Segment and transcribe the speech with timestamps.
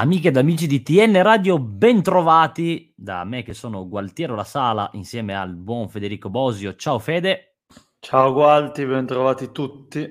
[0.00, 5.34] Amiche ed amici di TN Radio, bentrovati da me che sono Gualtiero La Sala insieme
[5.36, 6.76] al buon Federico Bosio.
[6.76, 7.56] Ciao Fede.
[7.98, 10.08] Ciao Gualti, bentrovati tutti.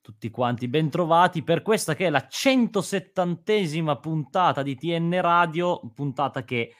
[0.00, 6.72] Tutti quanti bentrovati per questa che è la 170esima puntata di TN Radio, puntata che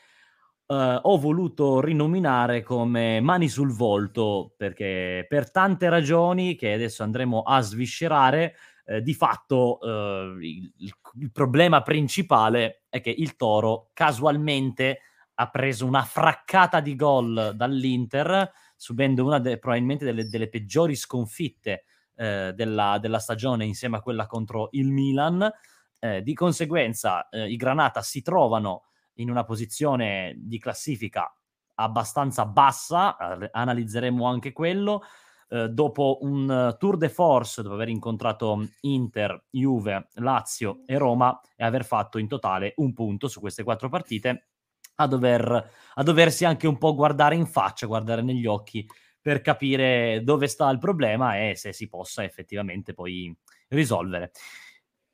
[0.69, 7.43] Uh, ho voluto rinominare come Mani sul volto perché per tante ragioni che adesso andremo
[7.43, 15.01] a sviscerare, eh, di fatto uh, il, il, problema principale è che il Toro casualmente
[15.35, 21.85] ha preso una fraccata di gol dall'Inter, subendo una de- probabilmente delle, delle, peggiori sconfitte
[22.15, 25.51] eh, della, della, stagione insieme a quella contro il Milan.
[25.99, 28.85] Eh, di conseguenza i Granata si trovano
[29.15, 31.35] in una posizione di classifica
[31.77, 35.03] abbastanza bassa, eh, analizzeremo anche quello.
[35.49, 41.41] Eh, dopo un uh, tour de force, dopo aver incontrato Inter, Juve, Lazio e Roma
[41.55, 44.49] e aver fatto in totale un punto su queste quattro partite,
[44.97, 48.85] a, dover, a doversi anche un po' guardare in faccia, guardare negli occhi
[49.21, 53.35] per capire dove sta il problema e se si possa effettivamente poi
[53.69, 54.33] risolvere.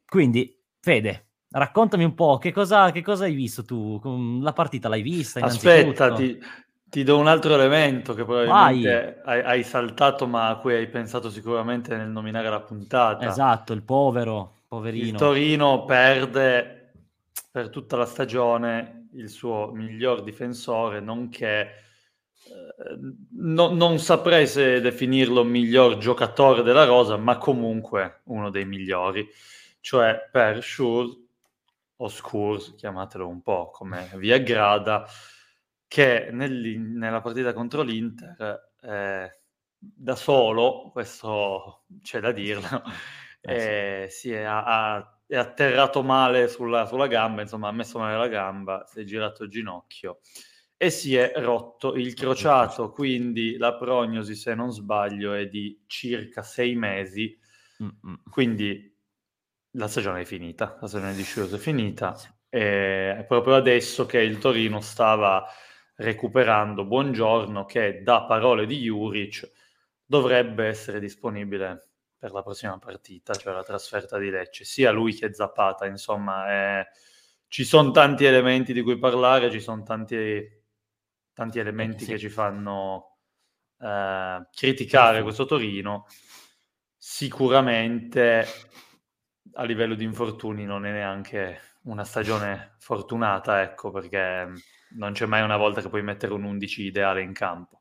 [0.07, 4.01] Quindi, Fede, Raccontami un po', che cosa, che cosa hai visto tu?
[4.41, 5.41] La partita l'hai vista?
[5.41, 6.39] Aspetta, ti,
[6.93, 11.31] ti, do un altro elemento che probabilmente hai, hai, saltato, ma a cui hai pensato
[11.31, 13.27] sicuramente nel nominare la puntata.
[13.27, 15.07] Esatto, il povero, poverino.
[15.07, 16.93] Il Torino perde
[17.51, 22.99] per tutta la stagione il suo miglior difensore, nonché eh,
[23.39, 29.27] no, non saprei se definirlo miglior giocatore della rosa, ma comunque uno dei migliori,
[29.81, 31.09] cioè per Schur
[31.97, 35.07] Oscurs, chiamatelo un po' come vi aggrada,
[35.93, 39.41] che nella partita contro l'Inter eh,
[39.79, 42.83] da solo, questo c'è da dirlo,
[43.43, 48.17] eh, eh, si è, ha, è, atterrato male sulla, sulla, gamba, insomma ha messo male
[48.17, 50.21] la gamba, si è girato il ginocchio
[50.79, 56.43] e si è rotto il crociato, quindi la prognosi, se non sbaglio, è di circa
[56.43, 57.39] sei mesi,
[57.83, 58.23] Mm-mm.
[58.31, 58.99] quindi
[59.73, 62.17] la stagione è finita, la stagione di Sciuso è finita
[62.49, 65.47] è proprio adesso che il Torino stava
[65.97, 69.51] recuperando Buongiorno che da parole di Juric
[70.05, 71.89] dovrebbe essere disponibile
[72.19, 76.87] per la prossima partita, cioè la trasferta di Lecce, sia lui che Zapata, insomma eh,
[77.49, 80.49] ci sono tanti elementi di cui parlare, ci sono tanti,
[81.33, 82.13] tanti elementi sì.
[82.13, 83.19] che ci fanno
[83.81, 86.07] eh, criticare questo Torino.
[86.97, 88.47] Sicuramente
[89.55, 94.53] a livello di infortuni non è neanche una stagione fortunata, ecco, perché
[94.97, 97.81] non c'è mai una volta che puoi mettere un 11 ideale in campo.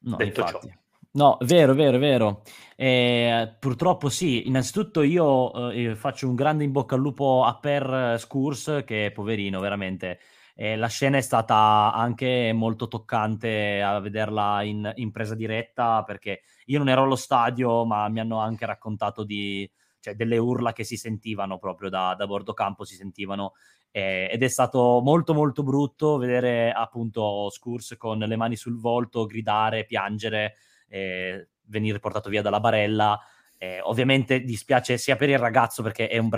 [0.00, 0.68] No, Detto infatti.
[0.68, 0.74] ciò.
[1.10, 2.42] No, vero, vero, vero.
[2.76, 8.16] Eh, purtroppo sì, innanzitutto io eh, faccio un grande in bocca al lupo a Per
[8.18, 10.20] Scurs, che poverino, veramente.
[10.54, 16.42] Eh, la scena è stata anche molto toccante a vederla in, in presa diretta, perché
[16.66, 19.68] io non ero allo stadio, ma mi hanno anche raccontato di,
[20.00, 23.52] cioè delle urla che si sentivano proprio da, da bordo campo, si sentivano
[23.90, 29.26] eh, ed è stato molto molto brutto vedere appunto Scurs con le mani sul volto,
[29.26, 30.56] gridare, piangere,
[30.88, 33.18] eh, venire portato via dalla barella.
[33.56, 36.30] Eh, ovviamente dispiace sia per il ragazzo perché è un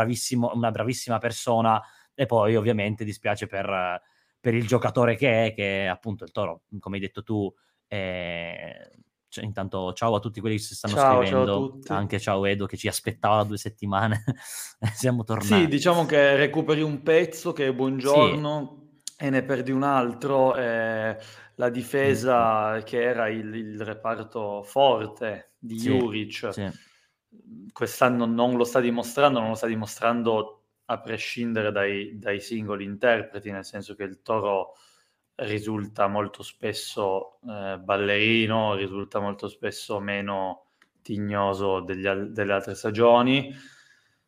[0.53, 1.83] una bravissima persona
[2.15, 4.01] e poi ovviamente dispiace per,
[4.41, 7.53] per, il giocatore che è, che appunto il Toro, come hai detto tu,
[7.89, 8.91] eh,
[9.31, 12.67] cioè, intanto ciao a tutti quelli che si stanno ciao, scrivendo, ciao anche ciao Edo
[12.67, 14.25] che ci aspettava due settimane,
[14.93, 15.63] siamo tornati.
[15.63, 19.25] Sì, diciamo che recuperi un pezzo che è buongiorno sì.
[19.25, 21.17] e ne perdi un altro, eh,
[21.55, 22.83] la difesa mm.
[22.83, 26.69] che era il, il, reparto forte di sì, Juric, sì.
[27.73, 33.53] quest'anno non lo sta dimostrando, non lo sta dimostrando a prescindere dai, dai singoli interpreti,
[33.53, 34.73] nel senso che il Toro
[35.41, 40.67] risulta molto spesso eh, ballerino, risulta molto spesso meno
[41.03, 43.55] tignoso degli, delle altre stagioni.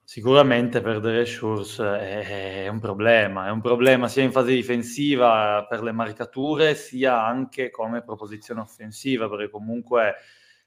[0.05, 5.83] Sicuramente perdere Schurz è, è, un problema, è un problema sia in fase difensiva per
[5.83, 10.17] le marcature, sia anche come proposizione offensiva, perché comunque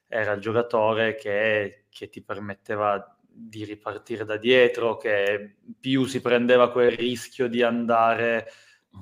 [0.07, 6.71] era il giocatore che, che ti permetteva di ripartire da dietro, che più si prendeva
[6.71, 8.47] quel rischio di andare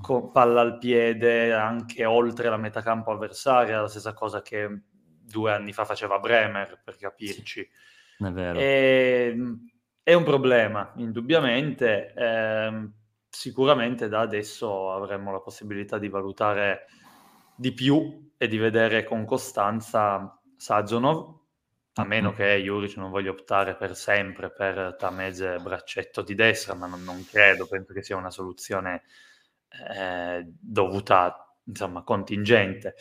[0.01, 4.81] con palla al piede anche oltre la metà campo avversaria, la stessa cosa che
[5.23, 7.67] due anni fa faceva Bremer, per capirci.
[8.17, 8.59] Sì, è vero.
[8.59, 9.69] E, ehm,
[10.03, 12.13] è un problema, indubbiamente.
[12.13, 12.89] Eh,
[13.29, 16.85] sicuramente da adesso avremo la possibilità di valutare
[17.55, 21.39] di più e di vedere con costanza Sazonov,
[21.95, 26.87] a meno che Juric non voglia optare per sempre per Tamese braccetto di destra, ma
[26.87, 29.03] non, non credo, penso che sia una soluzione
[29.95, 32.95] eh, dovuta, insomma, contingente.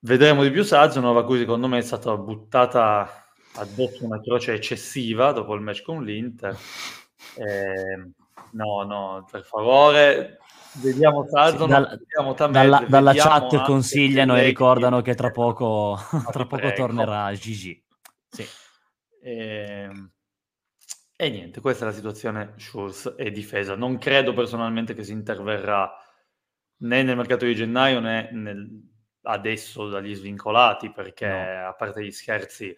[0.00, 5.32] Vedremo di più Sazonov, a cui secondo me è stata buttata addosso una croce eccessiva
[5.32, 6.56] dopo il match con l'Inter.
[7.36, 8.12] Eh,
[8.52, 10.38] no, no, per favore,
[10.80, 15.96] vediamo Sazonov, sì, dal, vediamo dalla, dalla chat consigliano e ricordano che tra poco,
[16.32, 17.80] tra poco tornerà Gigi.
[18.28, 18.44] Sì.
[19.22, 20.10] E, ehm,
[21.22, 23.76] e, niente, questa è la situazione Schurz e difesa.
[23.76, 25.92] Non credo personalmente che si interverrà
[26.78, 28.66] né nel mercato di gennaio né nel,
[29.24, 31.68] adesso dagli svincolati, perché no.
[31.68, 32.74] a parte gli scherzi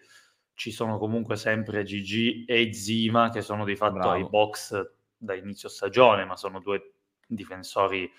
[0.55, 4.11] ci sono comunque sempre Gigi e Zima che sono di fatto Bravo.
[4.11, 8.11] ai box da inizio stagione, ma sono due difensori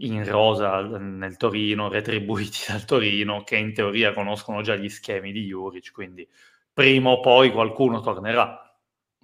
[0.00, 5.46] in rosa nel Torino, retribuiti dal Torino, che in teoria conoscono già gli schemi di
[5.46, 6.28] Juric, quindi
[6.70, 8.62] prima o poi qualcuno tornerà.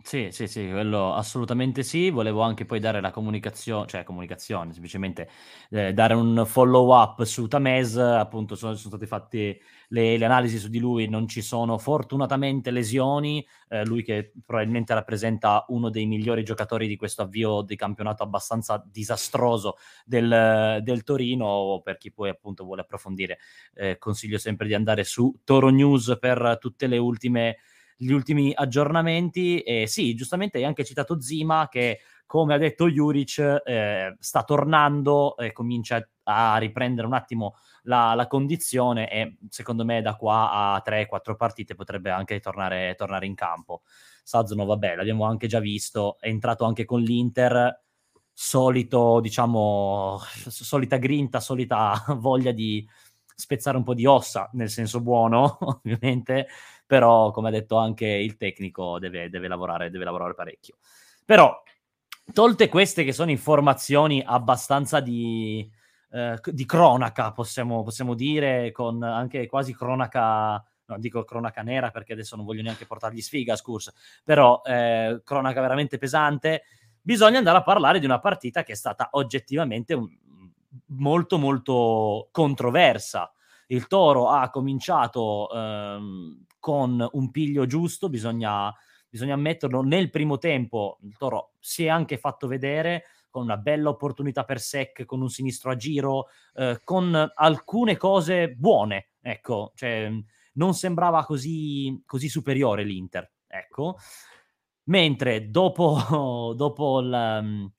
[0.02, 2.10] Sì, sì, sì, quello assolutamente sì.
[2.10, 5.28] Volevo anche poi dare la comunicazione, cioè comunicazione, semplicemente
[5.70, 7.96] eh, dare un follow up su Tamez.
[7.96, 12.70] Appunto, sono, sono state fatte le, le, analisi su di lui, non ci sono fortunatamente
[12.70, 13.46] lesioni.
[13.68, 18.84] Eh, lui che probabilmente rappresenta uno dei migliori giocatori di questo avvio di campionato abbastanza
[18.86, 21.80] disastroso del, del Torino.
[21.82, 23.38] Per chi poi appunto vuole approfondire,
[23.74, 27.56] eh, consiglio sempre di andare su Toro News per tutte le ultime
[27.96, 29.60] gli ultimi aggiornamenti.
[29.60, 35.36] E sì, giustamente hai anche citato Zima che, come ha detto Juric, eh, sta tornando
[35.36, 40.82] e comincia a riprendere un attimo la, la, condizione e secondo me da qua a
[40.84, 43.82] 3-4 partite potrebbe anche tornare, tornare in campo.
[44.22, 47.82] Sazzono, vabbè, l'abbiamo anche già visto, è entrato anche con l'Inter,
[48.32, 50.18] solito, diciamo,
[50.48, 52.86] solita grinta, solita voglia di
[53.36, 56.48] spezzare un po' di ossa, nel senso buono, ovviamente,
[56.86, 60.76] però come ha detto anche il tecnico deve, deve, lavorare, deve lavorare parecchio.
[61.24, 61.62] Però,
[62.32, 65.68] tolte queste che sono informazioni abbastanza di,
[66.10, 72.12] eh, di cronaca, possiamo, possiamo dire, con anche quasi cronaca non dico cronaca nera perché
[72.12, 73.92] adesso non voglio neanche portargli sfiga a Scurs,
[74.22, 76.64] però eh, cronaca veramente pesante,
[77.00, 80.08] bisogna andare a parlare di una partita che è stata oggettivamente un,
[80.88, 83.32] molto molto controversa.
[83.68, 88.74] Il Toro ha cominciato ehm, con un piglio giusto, bisogna,
[89.06, 93.90] bisogna ammetterlo, nel primo tempo il Toro si è anche fatto vedere con una bella
[93.90, 100.10] opportunità per sec, con un sinistro a giro, eh, con alcune cose buone, ecco, cioè,
[100.54, 103.98] non sembrava così, così superiore l'Inter, ecco.
[104.84, 105.98] Mentre dopo,
[106.56, 107.70] dopo l,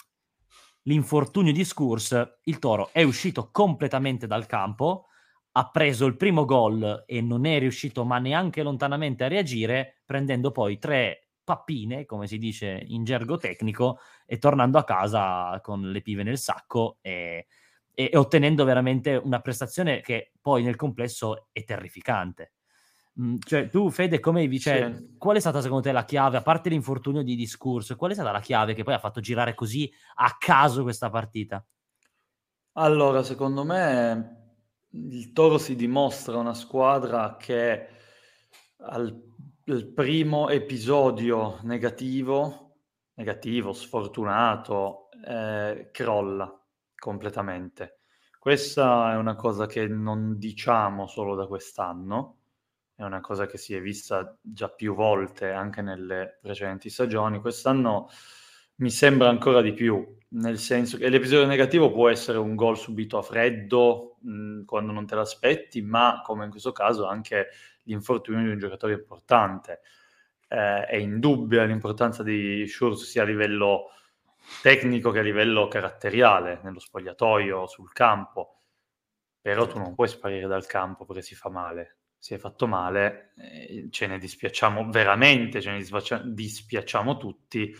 [0.84, 5.08] l'infortunio di Scurs, il Toro è uscito completamente dal campo,
[5.57, 10.51] ha preso il primo gol e non è riuscito ma neanche lontanamente a reagire, prendendo
[10.51, 16.01] poi tre pappine, come si dice in gergo tecnico, e tornando a casa con le
[16.01, 17.45] pive nel sacco e,
[17.93, 22.51] e, e ottenendo veramente una prestazione che poi nel complesso è terrificante.
[23.21, 25.15] Mm, cioè, tu, Fede, come vi cioè, sì.
[25.17, 28.31] qual è stata secondo te la chiave, a parte l'infortunio di discorso, qual è stata
[28.31, 31.65] la chiave che poi ha fatto girare così a caso questa partita?
[32.74, 34.45] Allora, secondo me
[34.96, 37.88] il Toro si dimostra una squadra che
[38.78, 39.34] al,
[39.66, 42.78] al primo episodio negativo,
[43.16, 46.52] negativo, sfortunato, eh, crolla
[46.96, 48.00] completamente.
[48.40, 52.38] Questa è una cosa che non diciamo solo da quest'anno,
[52.96, 57.40] è una cosa che si è vista già più volte anche nelle precedenti stagioni.
[57.40, 58.08] Quest'anno
[58.75, 63.18] mi sembra ancora di più, nel senso che l'episodio negativo può essere un gol subito
[63.18, 67.50] a freddo mh, mm, quando non te l'aspetti, ma come in questo caso anche
[67.84, 69.82] l'infortunio di un giocatore importante.
[70.48, 73.92] Eh, è indubbia l'importanza di Schurz sia a livello
[74.62, 78.62] tecnico che a livello caratteriale, nello spogliatoio, sul campo,
[79.42, 81.98] però tu non puoi sparire dal campo perché si fa male.
[82.18, 87.74] Si è fatto male, eh, ce ne dispiacciamo veramente, ce ne dispiacciamo tutti,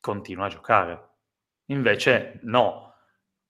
[0.00, 1.15] continua a giocare.
[1.66, 2.94] Invece no.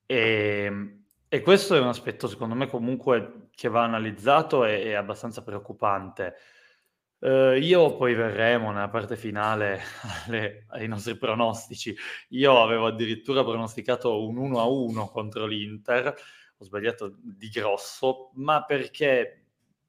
[0.07, 4.93] E, ehm, e, questo è un aspetto, secondo me, comunque che va analizzato e è
[4.95, 6.37] abbastanza preoccupante.
[7.19, 9.81] Uh, io poi verremo nella parte finale
[10.27, 11.97] alle, ai nostri pronostici.
[12.31, 16.15] Io avevo addirittura pronosticato un 1 a 1 contro l'Inter,
[16.59, 19.47] ho sbagliato di grosso, ma perché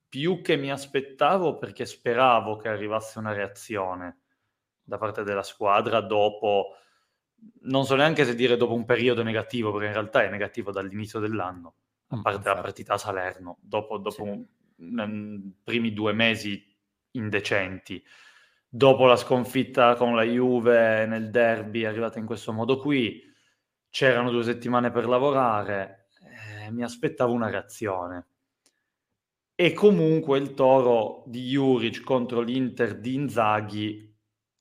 [0.10, 4.20] più che mi aspettavo, perché speravo che arrivasse una reazione
[4.82, 6.78] da parte della squadra dopo,
[7.62, 11.20] non so neanche se dire dopo un periodo negativo, perché in realtà è negativo dall'inizio
[11.20, 11.76] dell'anno,
[12.08, 14.46] a mm, parte la partita a Salerno, dopo, dopo sì.
[14.78, 16.64] un, primi due mesi
[17.12, 18.04] indecenti.
[18.70, 23.22] Dopo la sconfitta con la Juve nel derby, arrivata in questo modo qui,
[23.90, 26.10] c'erano due settimane per lavorare,
[26.66, 28.28] eh, mi aspettavo una reazione.
[29.56, 34.17] E comunque il toro di Juric contro l'Inter di Inzaghi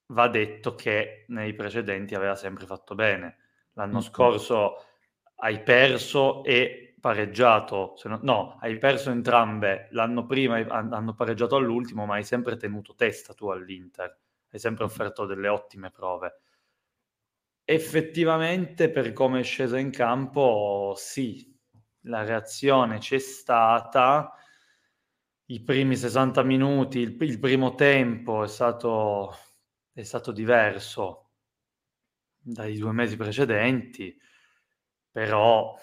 [0.08, 3.38] va detto che nei precedenti aveva sempre fatto bene.
[3.72, 4.02] L'anno mm-hmm.
[4.02, 4.84] scorso
[5.36, 12.14] hai perso e pareggiato, no, no, hai perso entrambe, l'anno prima hanno pareggiato all'ultimo, ma
[12.14, 14.18] hai sempre tenuto testa tu all'Inter,
[14.50, 16.40] hai sempre offerto delle ottime prove.
[17.64, 21.54] Effettivamente, per come è sceso in campo, sì,
[22.02, 24.32] la reazione c'è stata.
[25.48, 29.32] I primi 60 minuti, il, il primo tempo è stato,
[29.96, 31.30] è stato diverso
[32.38, 34.14] dai due mesi precedenti,
[35.10, 35.74] però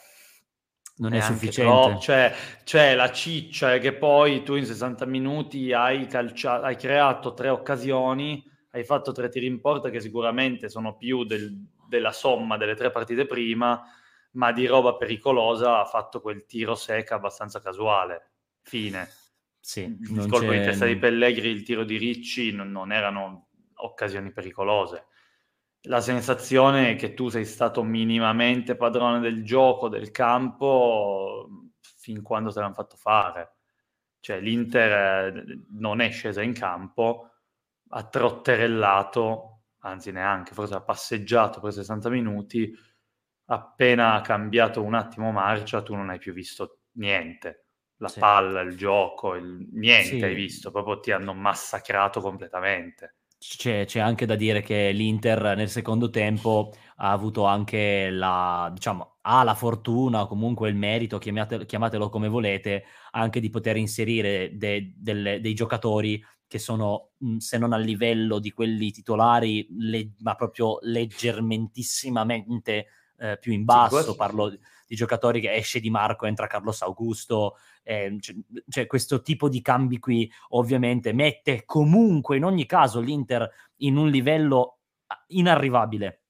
[0.97, 1.99] non è, è sufficiente.
[1.99, 7.49] Cioè, cioè, la ciccia che poi tu in 60 minuti hai, calcia- hai creato tre
[7.49, 11.51] occasioni, hai fatto tre tiri in porta che sicuramente sono più del,
[11.87, 13.83] della somma delle tre partite prima,
[14.33, 18.33] ma di roba pericolosa ha fatto quel tiro secca abbastanza casuale.
[18.61, 19.09] Fine.
[19.59, 23.47] Sì, il colpo di testa di Pellegri, il tiro di Ricci non, non erano
[23.85, 25.07] occasioni pericolose
[25.87, 31.49] la sensazione è che tu sei stato minimamente padrone del gioco, del campo,
[31.97, 33.55] fin quando te l'hanno fatto fare.
[34.19, 37.31] Cioè l'Inter eh, non è scesa in campo,
[37.89, 42.73] ha trotterellato, anzi neanche, forse ha passeggiato per 60 minuti,
[43.47, 47.65] appena ha cambiato un attimo marcia tu non hai più visto niente.
[47.97, 48.19] La sì.
[48.19, 49.67] palla, il gioco, il...
[49.73, 50.23] niente sì.
[50.23, 53.15] hai visto, proprio ti hanno massacrato completamente
[53.57, 59.17] c'è, c'è, anche da dire che l'Inter nel secondo tempo ha avuto anche la, diciamo,
[59.21, 64.51] ha la fortuna o comunque il merito, chiamate, chiamatelo come volete, anche di poter inserire
[64.55, 67.09] de, delle, dei giocatori che sono,
[67.39, 72.85] se non a livello di quelli titolari, le, ma proprio leggermentissimamente
[73.17, 74.11] eh, più in basso.
[74.11, 74.55] Sì, Parlo
[74.93, 78.35] di giocatori che esce Di Marco, entra Carlos Augusto, eh, cioè,
[78.69, 84.09] cioè, questo tipo di cambi qui ovviamente mette comunque in ogni caso l'Inter in un
[84.09, 86.21] livello ah, inarrivabile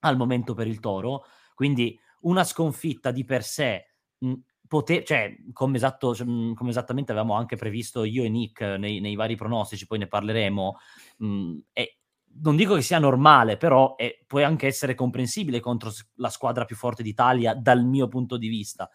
[0.00, 1.24] al momento per il Toro,
[1.54, 3.84] quindi una sconfitta di per sé
[4.18, 4.32] mh,
[4.72, 9.36] Pote- cioè, come, esatto, come, esattamente avevamo anche previsto io e Nick nei, nei vari
[9.36, 10.76] pronostici, poi ne parleremo,
[11.18, 11.94] mh, è,
[12.40, 16.76] non dico che sia normale, però è, può anche essere comprensibile contro la squadra più
[16.76, 18.88] forte d'Italia dal mio punto di vista.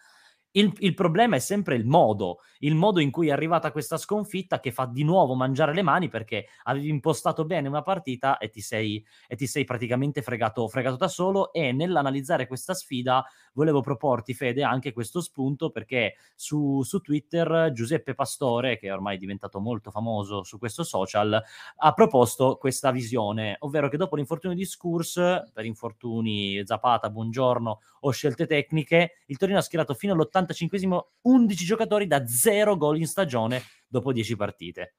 [0.52, 4.60] Il, il, problema è sempre il modo, il modo in cui è arrivata questa sconfitta
[4.60, 8.62] che fa di nuovo mangiare le mani perché avevi impostato bene una partita e ti
[8.62, 13.22] sei, e ti sei praticamente fregato, fregato da solo e nell'analizzare questa sfida
[13.54, 19.18] volevo proporti Fede anche questo spunto perché su, su Twitter Giuseppe Pastore, che è ormai
[19.18, 21.40] diventato molto famoso su questo social,
[21.76, 25.14] ha proposto questa visione, ovvero che dopo l'infortunio di Scurs,
[25.52, 31.64] per infortuni Zapata, Buongiorno o scelte tecniche, il Torino ha schierato fino all'80 85esimo 11
[31.64, 34.94] giocatori da 0 gol in stagione dopo 10 partite.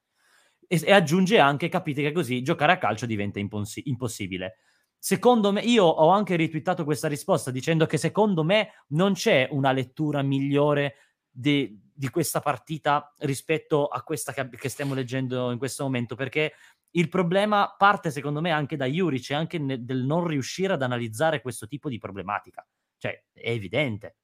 [0.67, 4.57] E, aggiunge anche, capite che così giocare a calcio diventa imposs- impossibile.
[5.01, 9.71] Secondo me, io ho anche ritwittato questa risposta dicendo che secondo me non c'è una
[9.71, 10.95] lettura migliore
[11.29, 16.53] di, di questa partita rispetto a questa che, che, stiamo leggendo in questo momento, perché
[16.91, 20.81] il problema parte secondo me anche da Juric e anche ne, del non riuscire ad
[20.81, 22.67] analizzare questo tipo di problematica.
[22.97, 24.17] Cioè, è evidente.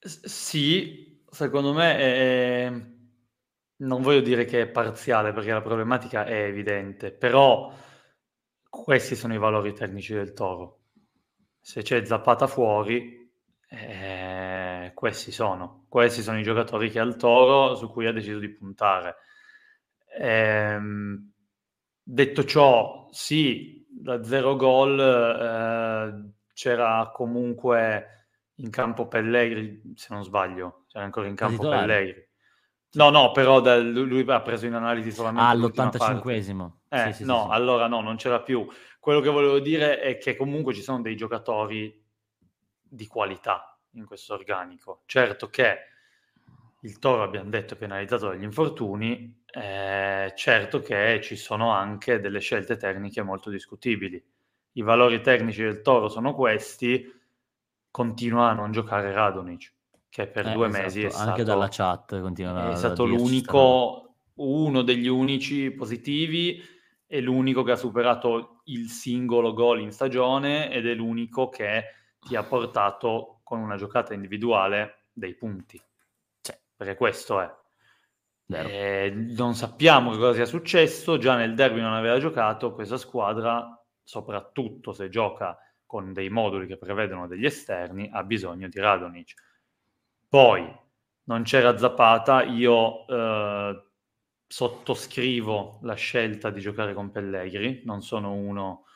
[0.00, 2.72] Sì, secondo me è...
[3.76, 7.72] non voglio dire che è parziale perché la problematica è evidente, però
[8.68, 10.80] questi sono i valori tecnici del Toro.
[11.60, 13.30] Se c'è Zappata fuori,
[13.68, 15.84] eh, questi sono.
[15.88, 19.16] Questi sono i giocatori che ha il Toro su cui ha deciso di puntare.
[20.18, 21.32] Ehm,
[22.02, 30.84] detto ciò, sì, da zero gol eh, c'era comunque in campo Pellegri, se non sbaglio,
[30.88, 32.26] c'era ancora in campo Pellegri.
[32.92, 36.77] No, no, però da, lui ha preso in analisi solamente ah, all'85esimo.
[36.88, 38.66] Eh, sì, sì, no, sì, allora no, non c'era più.
[38.98, 42.04] Quello che volevo dire è che comunque ci sono dei giocatori
[42.82, 45.02] di qualità in questo organico.
[45.06, 45.78] Certo che
[46.82, 52.40] il Toro, abbiamo detto, è penalizzato dagli infortuni, eh, certo che ci sono anche delle
[52.40, 54.22] scelte tecniche molto discutibili.
[54.72, 57.12] I valori tecnici del Toro sono questi,
[57.90, 59.72] continua a non giocare Radonic,
[60.08, 60.82] che per eh, due esatto.
[60.84, 66.62] mesi è stato, anche dalla chat continua è stato l'unico, uno degli unici positivi,
[67.08, 71.84] è l'unico che ha superato il singolo gol in stagione ed è l'unico che
[72.20, 75.82] ti ha portato con una giocata individuale dei punti.
[76.42, 77.50] Cioè, perché questo è.
[78.50, 84.92] Eh, non sappiamo cosa sia successo, già nel derby non aveva giocato, questa squadra, soprattutto
[84.92, 89.34] se gioca con dei moduli che prevedono degli esterni, ha bisogno di Radonic.
[90.28, 90.70] Poi
[91.24, 93.87] non c'era Zapata, io eh,
[94.48, 98.86] sottoscrivo la scelta di giocare con Pellegri, non sono uno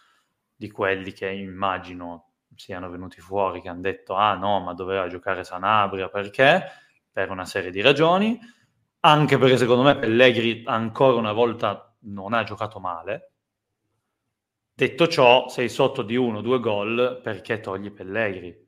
[0.57, 5.45] di quelli che immagino siano venuti fuori, che hanno detto ah no, ma doveva giocare
[5.45, 6.65] Sanabria perché?
[7.13, 8.39] Per una serie di ragioni,
[9.01, 13.33] anche perché secondo me Pellegri ancora una volta non ha giocato male.
[14.73, 18.59] Detto ciò, sei sotto di uno, due gol perché togli Pellegri.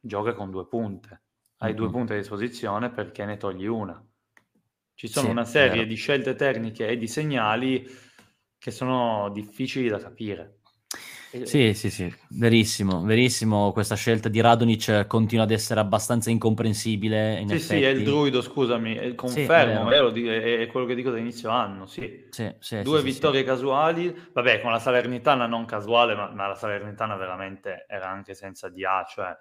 [0.00, 1.22] Gioca con due punte.
[1.58, 1.78] Hai mm-hmm.
[1.78, 4.02] due punti a disposizione perché ne togli una.
[5.00, 7.88] Ci sono sì, una serie di scelte tecniche e di segnali
[8.58, 10.58] che sono difficili da capire.
[11.44, 13.72] Sì, sì, sì, verissimo, verissimo.
[13.72, 17.38] Questa scelta di Radonic continua ad essere abbastanza incomprensibile.
[17.38, 17.78] In sì, effetti.
[17.78, 21.86] sì, è il druido, scusami, confermo, sì, è, è, quello che dico da inizio anno,
[21.86, 22.26] sì.
[22.28, 27.16] sì, sì Due vittorie casuali, vabbè, con la Salernitana non casuale, ma, ma, la Salernitana
[27.16, 29.34] veramente era anche senza DA, cioè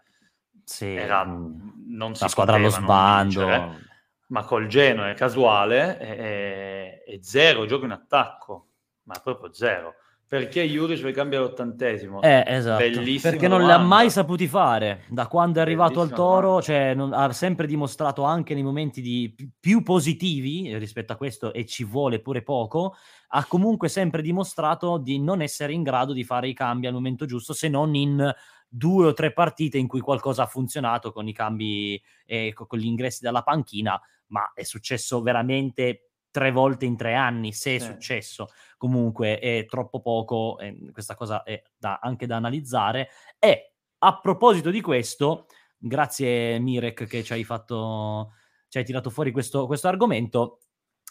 [0.63, 3.45] sì, era, non si la squadra allo sbando.
[3.45, 3.87] Vincere
[4.29, 8.67] ma col Genoa è casuale e, e zero gioco in attacco,
[9.03, 9.95] ma proprio zero.
[10.29, 12.21] Perché Juric vuoi cambiare all'ottantesimo?
[12.21, 12.83] Eh, esatto.
[12.83, 15.05] Bellissimo Perché non li ha mai saputi fare.
[15.07, 19.33] Da quando è arrivato al Toro, cioè, non, ha sempre dimostrato anche nei momenti di,
[19.59, 22.93] più positivi rispetto a questo, e ci vuole pure poco,
[23.29, 27.25] ha comunque sempre dimostrato di non essere in grado di fare i cambi al momento
[27.25, 28.31] giusto, se non in
[28.69, 32.85] due o tre partite in cui qualcosa ha funzionato con i cambi e con gli
[32.85, 37.85] ingressi dalla panchina, ma è successo veramente tre volte in tre anni, se è sì.
[37.85, 38.49] successo.
[38.77, 43.09] Comunque è troppo poco, eh, questa cosa è da, anche da analizzare.
[43.39, 48.33] E a proposito di questo, grazie Mirek che ci hai fatto,
[48.67, 50.59] ci hai tirato fuori questo, questo argomento,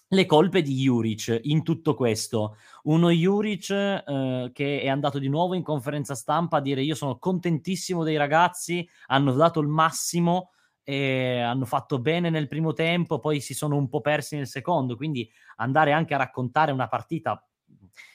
[0.09, 2.57] le colpe di Juric in tutto questo.
[2.85, 7.19] Uno Juric eh, che è andato di nuovo in conferenza stampa a dire io sono
[7.19, 10.51] contentissimo dei ragazzi, hanno dato il massimo,
[10.89, 14.97] e hanno fatto bene nel primo tempo, poi si sono un po' persi nel secondo,
[14.97, 17.47] quindi andare anche a raccontare una partita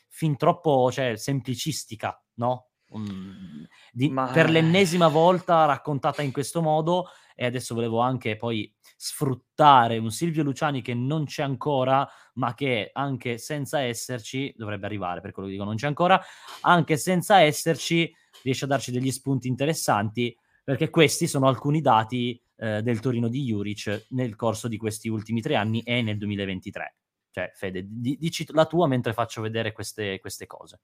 [0.08, 2.70] fin troppo cioè, semplicistica, no?
[2.90, 4.26] Um, di, Ma...
[4.26, 10.44] Per l'ennesima volta raccontata in questo modo e adesso volevo anche poi sfruttare un Silvio
[10.44, 15.56] Luciani che non c'è ancora, ma che anche senza esserci, dovrebbe arrivare per quello che
[15.56, 16.22] dico non c'è ancora,
[16.62, 22.82] anche senza esserci riesce a darci degli spunti interessanti perché questi sono alcuni dati eh,
[22.82, 26.96] del Torino di Juric nel corso di questi ultimi tre anni e nel 2023.
[27.30, 30.80] Cioè, Fede, di, dici la tua mentre faccio vedere queste, queste cose.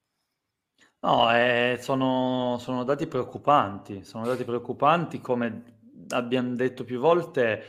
[1.01, 5.78] No, eh, sono, sono, dati preoccupanti, sono dati preoccupanti come
[6.10, 7.63] abbiamo detto più volte,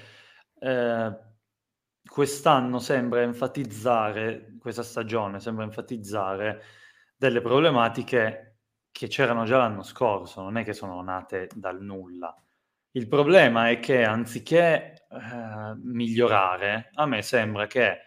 [0.58, 1.18] eh,
[2.04, 6.62] quest'anno sembra enfatizzare, questa stagione sembra enfatizzare
[7.16, 8.58] delle problematiche
[8.90, 12.34] che c'erano già l'anno scorso, non è che sono nate dal nulla.
[12.92, 18.00] Il problema è che anziché eh, migliorare, a me sembra che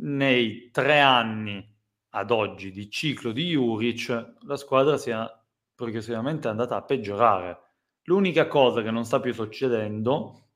[0.00, 1.76] nei tre anni
[2.10, 5.30] ad oggi di ciclo di Juric la squadra sia
[5.74, 7.58] progressivamente andata a peggiorare.
[8.08, 10.48] L'unica cosa che non sta più succedendo,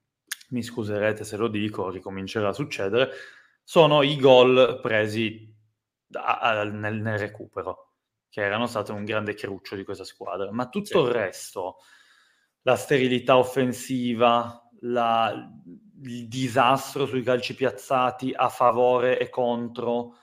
[0.51, 3.11] mi scuserete se lo dico, ricomincerà a succedere,
[3.63, 5.55] sono i gol presi
[6.07, 7.97] da, a, nel, nel, recupero,
[8.31, 10.51] che erano state un grande cruccio di questa squadra.
[10.51, 11.07] Ma tutto sì.
[11.07, 11.77] il resto
[12.63, 15.51] la sterilità offensiva, la,
[16.05, 20.17] il disastro sui calci piazzati a favore e contro.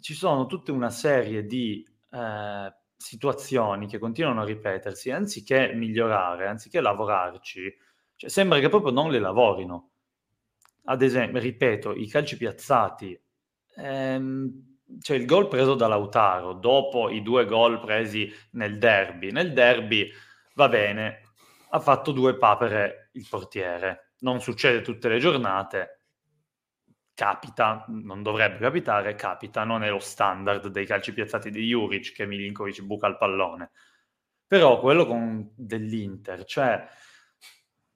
[0.00, 6.80] Ci sono tutta una serie di eh, situazioni che continuano a ripetersi, anziché migliorare, anziché
[6.80, 7.74] lavorarci,
[8.16, 9.90] cioè, sembra che proprio non le lavorino.
[10.86, 13.18] Ad esempio, ripeto, i calci piazzati,
[13.76, 19.30] ehm, cioè il gol preso da Lautaro dopo i due gol presi nel derby.
[19.30, 20.10] Nel derby
[20.54, 21.20] va bene,
[21.70, 24.12] ha fatto due papere il portiere.
[24.20, 25.97] Non succede tutte le giornate,
[27.18, 32.26] capita, non dovrebbe capitare, capita, non è lo standard dei calci piazzati di Juric che
[32.26, 33.72] Milinkovic buca il pallone.
[34.46, 36.80] Però quello con dell'Inter, cioè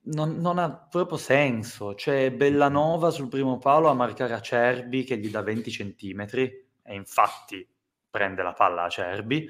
[0.06, 1.94] non, non, ha proprio senso.
[1.94, 7.64] C'è Bellanova sul primo palo a marcare Acerbi che gli dà 20 centimetri e infatti
[8.10, 9.48] prende la palla a Acerbi.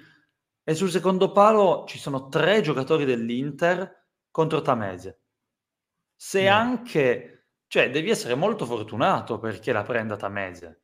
[0.64, 5.20] E sul secondo palo ci sono tre giocatori dell'Inter contro Tamese.
[6.14, 6.54] Se no.
[6.54, 7.41] anche,
[7.72, 10.82] cioè devi essere molto fortunato perché la prenda Tamese,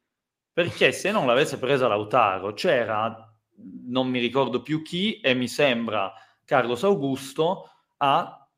[0.50, 3.30] perché se non l'avesse presa Lautaro c'era,
[3.88, 6.10] non mi ricordo più chi, e mi sembra
[6.46, 8.48] Carlos Augusto a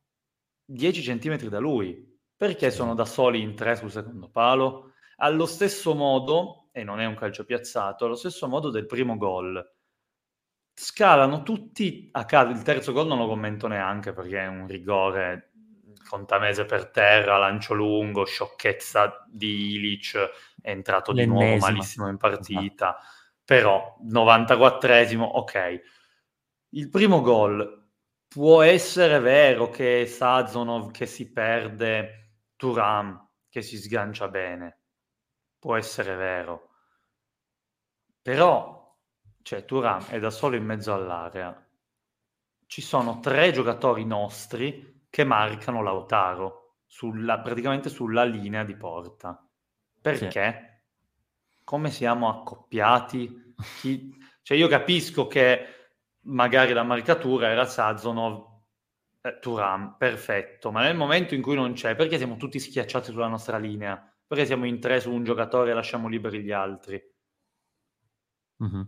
[0.64, 2.08] 10 centimetri da lui.
[2.36, 4.92] Perché sono da soli in tre sul secondo palo?
[5.16, 9.60] allo stesso modo, e non è un calcio piazzato, allo stesso modo del primo gol.
[10.72, 15.49] Scalano tutti a caso, il terzo gol non lo commento neanche perché è un rigore
[16.08, 20.16] Contamese per terra, lancio lungo, sciocchezza di Ilic,
[20.60, 23.42] è entrato di nuovo malissimo in partita, esatto.
[23.44, 25.80] però 94esimo, ok.
[26.70, 27.88] Il primo gol
[28.26, 34.80] può essere vero che Sazonov che si perde, Turam che si sgancia bene,
[35.58, 36.68] può essere vero,
[38.22, 38.80] però
[39.42, 41.66] cioè, Turam è da solo in mezzo all'area,
[42.66, 49.46] ci sono tre giocatori nostri che marcano Lautaro sulla, praticamente sulla linea di porta.
[50.00, 50.80] Perché?
[51.50, 51.62] Sì.
[51.64, 53.54] Come siamo accoppiati?
[53.80, 54.16] Chi...
[54.42, 55.66] Cioè io capisco che
[56.22, 58.46] magari la marcatura era Sazonov,
[59.20, 63.28] eh, Turam, perfetto, ma nel momento in cui non c'è, perché siamo tutti schiacciati sulla
[63.28, 64.02] nostra linea?
[64.26, 67.00] Perché siamo in tre su un giocatore e lasciamo liberi gli altri?
[68.62, 68.82] Mm-hmm.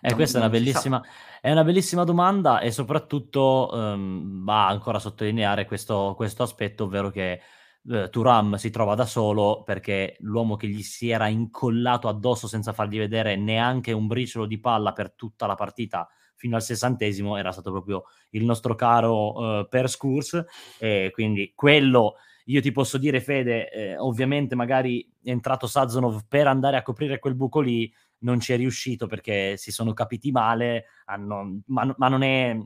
[0.00, 1.02] Eh, questa è una, bellissima,
[1.40, 7.10] è una, bellissima, domanda e soprattutto um, va ancora a sottolineare questo, questo aspetto, ovvero
[7.10, 7.40] che
[7.82, 12.72] uh, Turam si trova da solo perché l'uomo che gli si era incollato addosso senza
[12.72, 17.50] fargli vedere neanche un briciolo di palla per tutta la partita fino al sessantesimo era
[17.50, 20.44] stato proprio il nostro caro uh, Per Scurs
[20.78, 22.16] e quindi quello
[22.48, 27.18] io ti posso dire Fede, eh, ovviamente magari è entrato Sazonov per andare a coprire
[27.18, 32.08] quel buco lì non ci è riuscito perché si sono capiti male, hanno, ma, ma
[32.08, 32.58] non, è,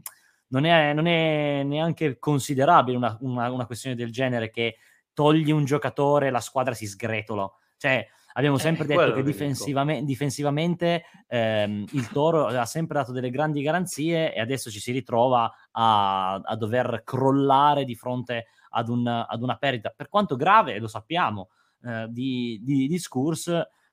[0.48, 4.76] non, è, non, è, neanche considerabile una, una, una, questione del genere che
[5.12, 7.50] togli un giocatore e la squadra si sgretola.
[7.76, 13.12] Cioè, abbiamo eh, sempre eh, detto che difensivamente, difensivamente ehm, il Toro ha sempre dato
[13.12, 18.88] delle grandi garanzie e adesso ci si ritrova a, a dover crollare di fronte ad,
[18.88, 21.50] un, ad, una perdita, per quanto grave, lo sappiamo,
[21.84, 23.50] eh, di, di, di Scurs,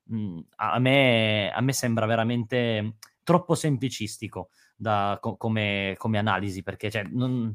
[0.08, 6.90] mh, a, me, a me sembra veramente troppo semplicistico da, co- come, come, analisi, perché
[6.90, 7.54] cioè, non,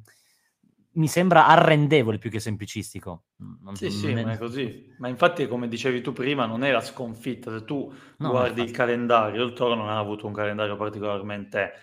[0.94, 3.24] mi sembra arrendevole più che semplicistico.
[3.38, 4.24] Non, sì, non sì, è...
[4.24, 4.94] ma è così.
[4.98, 7.52] Ma infatti, come dicevi tu prima, non è la sconfitta.
[7.58, 11.74] Se tu no, guardi il calendario, il Toro non ha avuto un calendario particolarmente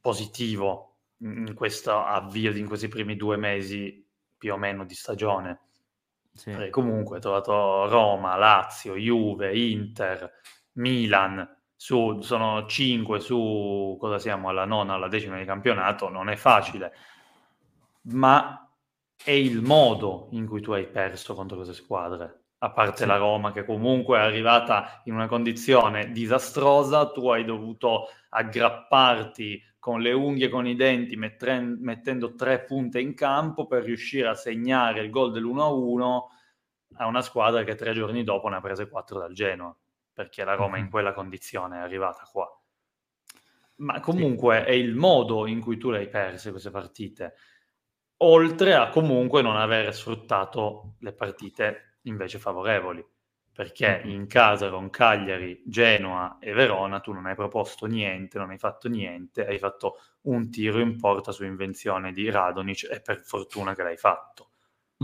[0.00, 5.60] positivo in questo avvio, in questi primi due mesi più o meno di stagione.
[6.34, 6.50] Sì.
[6.50, 10.30] E comunque ha trovato Roma, Lazio, Juve, Inter,
[10.72, 16.36] Milan, su, sono 5 su, cosa siamo, alla nona, alla decima di campionato, non è
[16.36, 16.92] facile,
[18.02, 18.68] ma
[19.22, 22.40] è il modo in cui tu hai perso contro queste squadre.
[22.58, 23.06] A parte sì.
[23.06, 30.00] la Roma che comunque è arrivata in una condizione disastrosa, tu hai dovuto aggrapparti con
[30.00, 35.02] le unghie con i denti, mettren- mettendo tre punte in campo per riuscire a segnare
[35.02, 36.22] il gol dell'1-1
[36.94, 39.76] a una squadra che tre giorni dopo ne ha prese quattro dal Genoa,
[40.10, 42.48] perché la Roma in quella condizione è arrivata qua.
[43.76, 44.70] Ma comunque sì.
[44.70, 47.34] è il modo in cui tu le hai perse queste partite,
[48.22, 53.06] oltre a comunque non aver sfruttato le partite invece favorevoli
[53.54, 58.58] perché in casa con Cagliari, Genoa e Verona tu non hai proposto niente, non hai
[58.58, 63.72] fatto niente, hai fatto un tiro in porta su invenzione di Radonic e per fortuna
[63.76, 64.50] che l'hai fatto.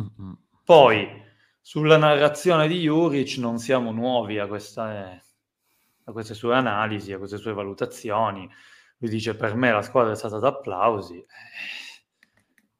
[0.01, 0.33] Mm-hmm.
[0.65, 1.23] Poi
[1.61, 5.17] sulla narrazione di Juric non siamo nuovi a, questa,
[6.05, 8.51] a queste sue analisi, a queste sue valutazioni.
[8.99, 11.19] Lui dice per me la squadra è stata d'applausi.
[11.19, 11.27] Eh,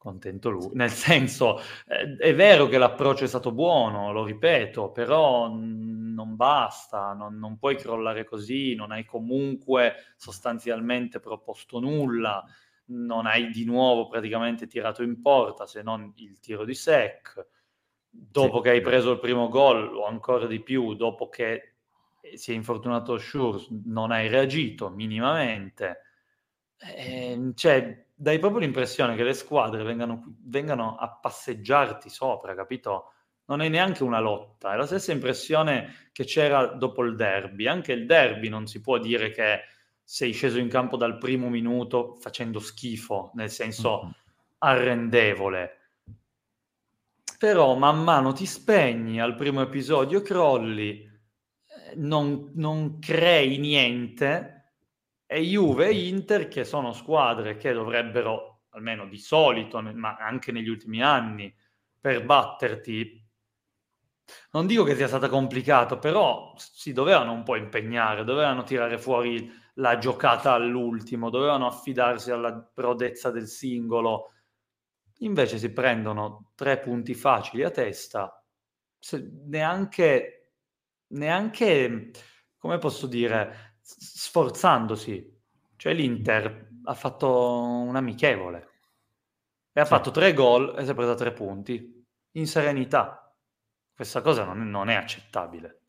[0.01, 0.71] contento lui.
[0.73, 7.13] Nel senso, eh, è vero che l'approccio è stato buono, lo ripeto, però non basta,
[7.13, 12.43] non, non, puoi crollare così, non hai comunque sostanzialmente proposto nulla,
[12.85, 17.47] non hai di nuovo praticamente tirato in porta se non il tiro di sec.
[18.09, 18.63] Dopo sì.
[18.63, 21.75] che hai preso il primo gol, o ancora di più, dopo che
[22.33, 26.01] si è infortunato Schurz, non hai reagito minimamente.
[26.77, 33.13] Eh, cioè, dai proprio l'impressione che le squadre vengano, vengano a passeggiarti sopra, capito?
[33.45, 37.65] Non è neanche una lotta, è la stessa impressione che c'era dopo il derby.
[37.65, 39.61] Anche il derby non si può dire che
[40.03, 44.11] sei sceso in campo dal primo minuto facendo schifo, nel senso mm-hmm.
[44.59, 45.77] arrendevole.
[47.39, 54.60] Però man mano ti spegni, al primo episodio crolli, eh, non, non crei niente
[55.31, 60.67] e Juve e Inter che sono squadre che dovrebbero, almeno di solito, ma anche negli
[60.67, 61.55] ultimi anni,
[62.01, 63.25] per batterti,
[64.51, 69.49] non dico che sia stato complicato, però si dovevano un po' impegnare, dovevano tirare fuori
[69.75, 74.33] la giocata all'ultimo, dovevano affidarsi alla prodezza del singolo.
[75.19, 78.43] Invece si prendono tre punti facili a testa,
[79.47, 80.55] neanche
[81.11, 82.11] neanche,
[82.57, 85.39] come posso dire, sforzandosi.
[85.75, 88.69] Cioè l'Inter ha fatto un amichevole
[89.73, 89.89] e ha sì.
[89.89, 93.33] fatto tre gol e si è preso tre punti in serenità.
[93.93, 95.81] Questa cosa non, non è accettabile.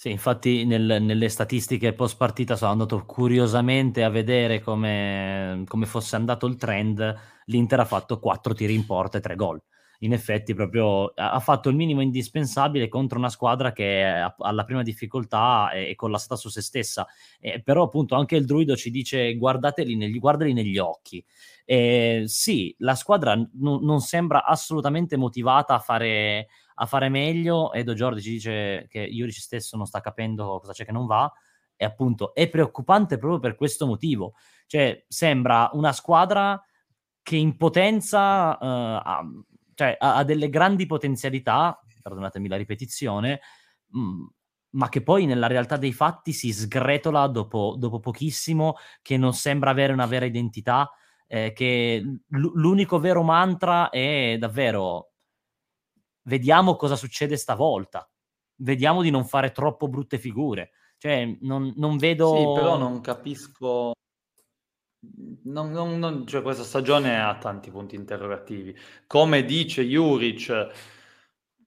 [0.00, 6.16] Sì, infatti nel, nelle statistiche post partita sono andato curiosamente a vedere come, come, fosse
[6.16, 7.14] andato il trend.
[7.44, 9.62] L'Inter ha fatto 4 tiri in porta e 3 gol.
[10.02, 15.70] In effetti, proprio ha fatto il minimo indispensabile contro una squadra che alla prima difficoltà
[15.70, 17.06] è collassata su se stessa.
[17.38, 21.22] Eh, però, appunto, anche il druido ci dice: guardateli negli, guardali negli occhi.
[21.66, 27.70] Eh, sì, la squadra n- non sembra assolutamente motivata a fare, a fare meglio.
[27.74, 31.30] Edo Giordi ci dice che Juric stesso non sta capendo cosa c'è che non va.
[31.76, 34.32] E appunto è preoccupante proprio per questo motivo.
[34.66, 36.62] Cioè, sembra una squadra
[37.22, 39.44] che in potenza uh,
[39.80, 43.40] cioè, ha, ha, delle grandi potenzialità, perdonatemi la ripetizione,
[43.86, 44.26] mh, mm,
[44.72, 49.70] ma che poi nella realtà dei fatti si sgretola dopo, dopo pochissimo, che non sembra
[49.70, 50.90] avere una vera identità
[51.26, 55.12] eh, che l- l'unico vero mantra è davvero
[56.24, 58.06] vediamo cosa succede stavolta,
[58.56, 60.72] vediamo di non fare troppo brutte figure.
[60.98, 62.36] Cioè, non, non vedo...
[62.36, 63.92] Sì, però non capisco...
[65.02, 68.76] Non, non, non, cioè questa stagione ha tanti punti interrogativi.
[69.06, 70.68] Come dice Juric,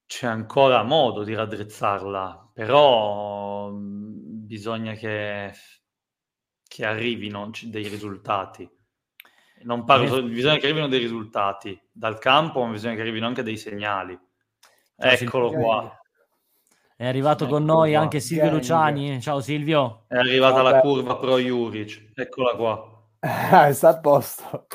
[0.05, 5.51] c'è ancora modo di raddrizzarla, però bisogna che,
[6.67, 8.69] che arrivino dei risultati.
[9.63, 13.57] Non parlo, bisogna che arrivino dei risultati dal campo, ma bisogna che arrivino anche dei
[13.57, 14.19] segnali.
[14.95, 15.65] Ciao, Eccolo Silvio.
[15.65, 15.97] qua.
[16.95, 18.01] È arrivato Eccolo con noi qua.
[18.01, 18.51] anche Silvio.
[18.51, 19.19] Luciani.
[19.21, 20.05] Ciao Silvio.
[20.07, 20.75] È arrivata Vabbè.
[20.75, 22.11] la curva pro Juric.
[22.13, 22.92] Eccola qua.
[23.71, 24.67] sta a posto.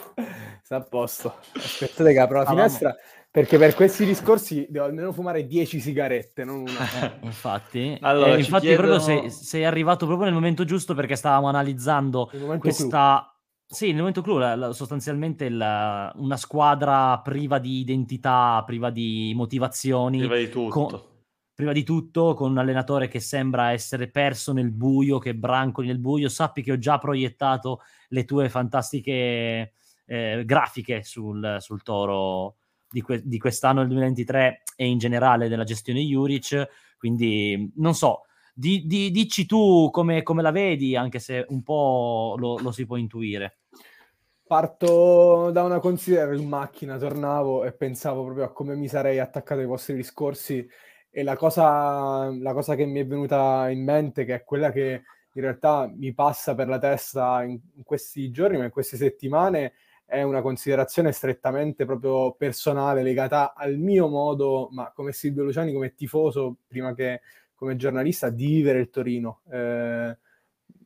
[0.62, 1.34] Sta a posto.
[1.54, 2.88] Aspettate che apro la ah, finestra.
[2.88, 3.00] Mamma.
[3.30, 7.18] Perché per questi discorsi devo almeno fumare 10 sigarette, non una.
[7.20, 8.88] Infatti, allora, eh, infatti chiedono...
[8.88, 13.36] proprio sei, sei, arrivato proprio nel momento giusto perché stavamo analizzando questa, clou
[13.70, 19.32] sì, nel momento clou, la, la, sostanzialmente la, una squadra priva di identità, priva di
[19.36, 20.18] motivazioni.
[20.20, 20.70] Priva di tutto.
[20.70, 21.02] Con,
[21.58, 25.98] priva di tutto, con un allenatore che sembra essere perso nel buio, che brancoli nel
[25.98, 26.28] buio.
[26.28, 29.72] Sappi che ho già proiettato le tue fantastiche
[30.06, 35.64] eh, grafiche sul, sul toro di, que- di, quest'anno, del 2023, e in generale della
[35.64, 36.94] gestione Juric.
[36.96, 42.36] Quindi, non so, di, di, dici tu come, come, la vedi, anche se un po'
[42.38, 43.58] lo, lo si può intuire.
[44.46, 49.60] Parto da una considerazione in macchina, tornavo e pensavo proprio a come mi sarei attaccato
[49.60, 50.64] ai vostri discorsi
[51.18, 55.02] e la cosa, la cosa che mi è venuta in mente, che è quella che
[55.32, 59.72] in realtà mi passa per la testa in, in questi giorni, ma in queste settimane,
[60.04, 65.92] è una considerazione strettamente proprio personale, legata al mio modo, ma come Silvio Luciani, come
[65.96, 67.22] tifoso, prima che
[67.56, 69.40] come giornalista di vivere il Torino.
[69.50, 70.16] Eh,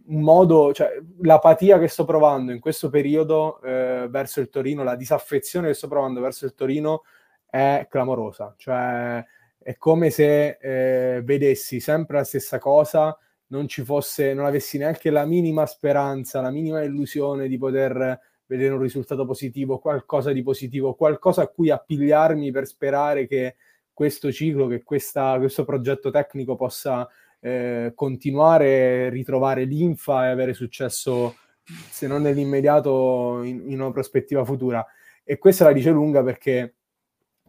[0.06, 4.96] un modo, cioè, l'apatia che sto provando in questo periodo eh, verso il Torino, la
[4.96, 7.02] disaffezione che sto provando verso il Torino
[7.44, 8.54] è clamorosa.
[8.56, 9.22] Cioè,
[9.62, 13.16] è come se eh, vedessi sempre la stessa cosa,
[13.48, 18.74] non ci fosse, non avessi neanche la minima speranza, la minima illusione di poter vedere
[18.74, 23.56] un risultato positivo, qualcosa di positivo, qualcosa a cui appigliarmi per sperare che
[23.92, 27.08] questo ciclo, che questa, questo progetto tecnico possa
[27.40, 34.84] eh, continuare, ritrovare linfa e avere successo, se non nell'immediato, in, in, una prospettiva futura.
[35.24, 36.74] E questa la dice lunga perché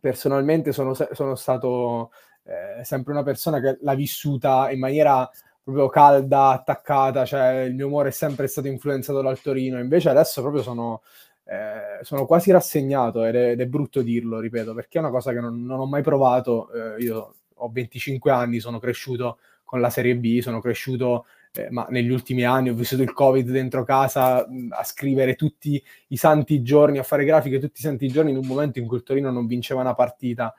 [0.03, 2.11] personalmente sono, sono stato
[2.43, 5.29] eh, sempre una persona che l'ha vissuta in maniera
[5.63, 10.41] proprio calda, attaccata, cioè il mio umore è sempre stato influenzato dal Torino, invece adesso
[10.41, 11.01] proprio sono
[11.45, 15.31] eh, sono quasi rassegnato ed è, ed è, brutto dirlo, ripeto, perché è una cosa
[15.31, 16.69] che non, non ho mai provato.
[16.73, 21.85] Eh, io ho 25 anni, sono cresciuto con la Serie B, sono cresciuto, eh, ma
[21.89, 26.63] negli ultimi anni ho vissuto il Covid dentro casa mh, a scrivere tutti i santi
[26.63, 29.29] giorni, a fare grafiche tutti i santi giorni in un momento in cui il Torino
[29.29, 30.53] non vinceva una partita.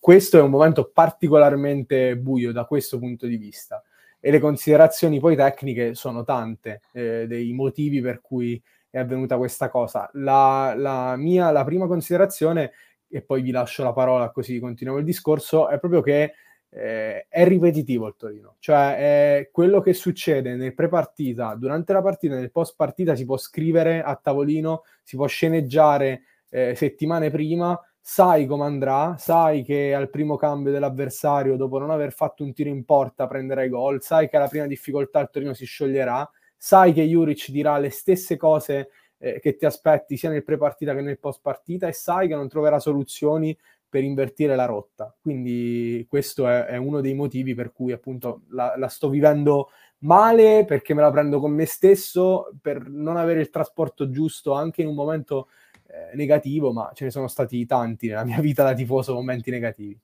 [0.00, 3.82] questo è un momento particolarmente buio da questo punto di vista
[4.20, 9.68] e le considerazioni poi tecniche sono tante eh, dei motivi per cui è avvenuta questa
[9.68, 10.08] cosa.
[10.14, 12.72] La, la mia, la prima considerazione,
[13.08, 16.34] e poi vi lascio la parola così continuiamo il discorso, è proprio che
[16.76, 22.34] eh, è ripetitivo il Torino, cioè è quello che succede nel pre-partita, durante la partita,
[22.34, 28.64] nel post-partita si può scrivere a tavolino, si può sceneggiare eh, settimane prima, sai come
[28.64, 33.26] andrà, sai che al primo cambio dell'avversario, dopo non aver fatto un tiro in porta,
[33.26, 37.50] prenderà i gol, sai che alla prima difficoltà il Torino si scioglierà, sai che Juric
[37.50, 41.92] dirà le stesse cose eh, che ti aspetti sia nel pre-partita che nel post-partita e
[41.92, 43.56] sai che non troverà soluzioni
[43.96, 45.16] per invertire la rotta.
[45.18, 50.66] Quindi questo è, è uno dei motivi per cui appunto la, la, sto vivendo male,
[50.66, 54.88] perché me la prendo con me stesso, per non avere il trasporto giusto anche in
[54.88, 55.48] un momento
[55.86, 59.98] eh, negativo, ma ce ne sono stati tanti nella mia vita da tifoso momenti negativi.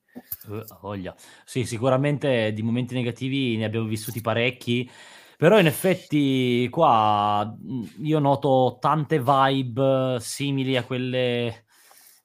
[0.48, 1.14] Uh, voglia.
[1.44, 4.90] Sì, sicuramente di momenti negativi ne abbiamo vissuti parecchi.
[5.37, 11.64] Però in effetti qua mhmm, io noto tante vibe simili a quelle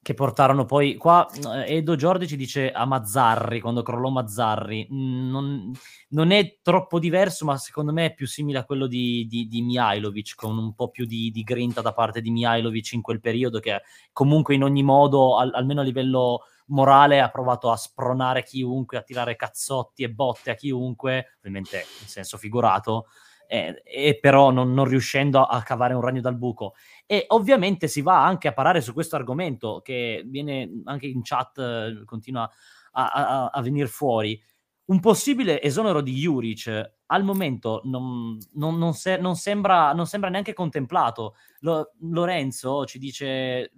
[0.00, 4.86] che portarono poi qua mhmm, Edo Giordi ci dice a Mazzarri quando crollò Mazzarri.
[4.88, 5.72] Mhmm, non,
[6.10, 9.62] non, è troppo diverso ma secondo me è più simile a quello di, di, di
[9.62, 13.58] Mihailovic con un po' più di, di, grinta da parte di Mihailovic in quel periodo
[13.58, 13.82] che
[14.12, 19.02] comunque in ogni modo al, almeno a livello morale ha provato a spronare chiunque, a
[19.02, 23.06] tirare cazzotti e botte a chiunque, ovviamente in senso figurato,
[23.50, 26.74] eh, e però non, non, riuscendo a cavare un ragno dal buco.
[27.06, 31.58] E ovviamente si va anche a parare su questo argomento che viene anche in chat,
[31.58, 32.48] eh, continua
[32.92, 34.40] a, a, a venire fuori.
[34.84, 40.52] Un possibile esonero di Juric al momento non, non, non, se, non sembra, sembra, neanche
[40.52, 41.36] contemplato.
[41.60, 43.72] Lo, Lorenzo ci dice: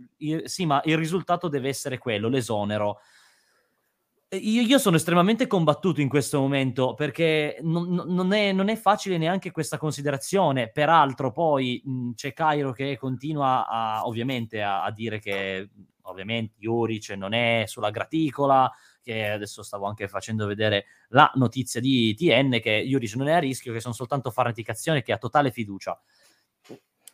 [0.45, 2.99] sì, ma il risultato deve essere quello, l'esonero.
[4.33, 9.19] Io, io, sono estremamente combattuto in questo momento perché non, non, è, non, è, facile
[9.19, 10.71] neanche questa considerazione.
[10.71, 15.71] Peraltro, poi mh, c'è Cairo che continua a, ovviamente a, a dire che
[16.03, 22.15] ovviamente Juric non è sulla graticola, che adesso stavo anche facendo vedere la notizia di
[22.15, 26.01] TN che Juric non è a rischio, che sono soltanto farneticazione, che ha totale fiducia.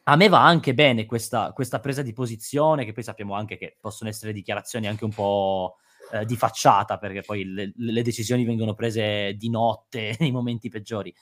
[0.09, 3.74] A me va anche bene questa, questa presa di posizione, che poi sappiamo anche che
[3.81, 5.79] possono essere dichiarazioni anche un po'
[6.12, 11.14] eh, di facciata, perché poi le, le decisioni vengono prese di notte nei momenti peggiori.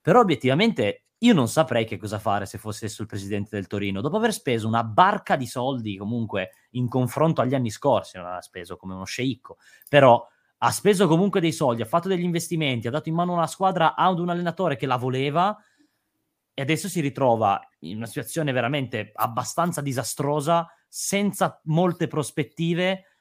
[0.00, 4.00] Però obiettivamente io non saprei che cosa fare se fossi il presidente del Torino.
[4.00, 8.40] Dopo aver speso una barca di soldi comunque in confronto agli anni scorsi, non ha
[8.42, 9.56] speso come uno sceicco,
[9.88, 10.24] però
[10.58, 13.94] ha speso comunque dei soldi, ha fatto degli investimenti, ha dato in mano una squadra
[13.94, 15.56] ad un allenatore che la voleva
[16.52, 23.15] e adesso si ritrova in una situazione veramente abbastanza disastrosa, senza molte prospettive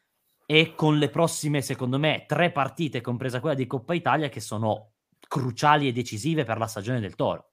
[0.45, 4.91] e con le prossime, secondo me, tre partite, compresa quella di Coppa Italia, che sono
[5.27, 7.49] cruciali e decisive per la stagione del Toro.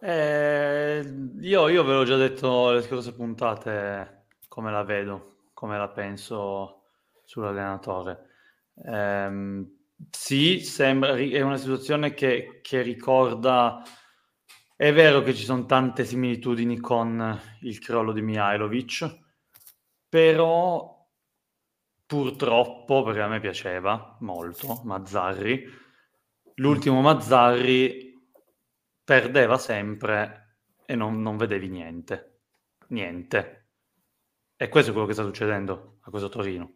[0.00, 1.02] Eh,
[1.40, 6.82] io, io, ve l'ho già detto le scorse puntate come la vedo, come la penso
[7.24, 8.26] sull'allenatore.
[8.84, 9.64] Eh,
[10.10, 13.82] sì, sembra, è una situazione che, che ricorda...
[14.76, 19.23] È vero che ci sono tante similitudini con il crollo di Mihailovic,
[20.14, 21.10] però
[22.06, 25.66] purtroppo, perché a me piaceva molto Mazzarri,
[26.54, 28.14] l'ultimo Mazzarri
[29.02, 32.42] perdeva sempre e non, non vedevi niente.
[32.90, 33.70] Niente.
[34.54, 36.72] E questo è quello che sta succedendo a questo Torino.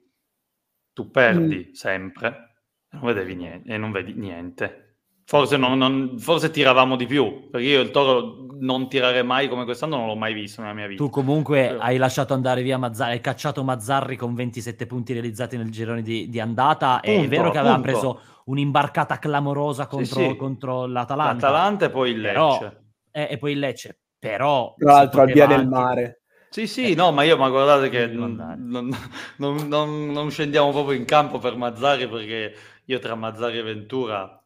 [0.93, 1.73] Tu perdi mm.
[1.75, 3.73] sempre e non vedevi niente.
[3.73, 4.88] E non vedi niente.
[5.29, 9.65] Forse, non, non, forse, tiravamo di più, perché io il Toro non tirare mai come
[9.65, 11.05] quest'anno non l'ho mai visto nella mia vita.
[11.05, 11.81] Tu comunque Però...
[11.81, 16.31] hai lasciato andare via Mazzarri, hai cacciato Mazzarri con 27 punti realizzati nel girone di,
[16.31, 17.01] di andata.
[17.03, 17.91] Punto, è vero che aveva punto.
[17.91, 20.37] preso un'imbarcata clamorosa contro, sì, sì.
[20.37, 21.47] contro l'Atalanta.
[21.47, 22.59] L'Atalanta e poi il Lecce.
[22.59, 22.73] Però,
[23.11, 23.99] eh, e poi il Lecce.
[24.19, 24.75] Però...
[24.79, 26.23] Tra l'altro al via del mare.
[26.49, 28.89] Sì, sì, no, ma io, ma guardate che non, non,
[29.37, 32.55] non, non, scendiamo proprio in campo per Mazzarri perché
[32.87, 34.38] io tra Mazzarri e Ventura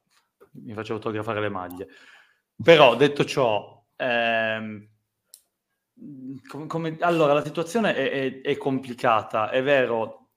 [0.52, 1.88] mi faccio autografare le maglie.
[2.62, 4.88] Però detto ciò, ehm,
[6.46, 10.28] come, come, allora la situazione è, è, è, complicata, è vero,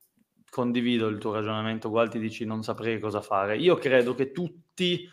[0.49, 3.57] condivido il tuo ragionamento, Gualti dici non saprei cosa fare.
[3.57, 5.09] Io credo che tutti,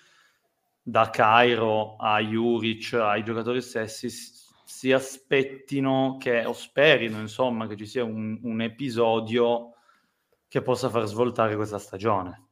[0.81, 7.87] da Cairo a Juric, ai giocatori stessi, si aspettino che, o sperino insomma, che ci
[7.87, 9.75] sia un, un episodio
[10.49, 12.49] che possa far svoltare questa stagione.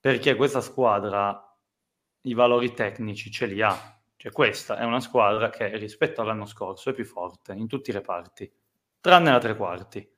[0.00, 1.43] Perché questa squadra
[2.24, 3.98] i valori tecnici ce li ha.
[4.16, 7.92] Cioè questa è una squadra che rispetto all'anno scorso è più forte in tutti i
[7.92, 8.50] reparti,
[9.00, 10.08] tranne la tre quarti.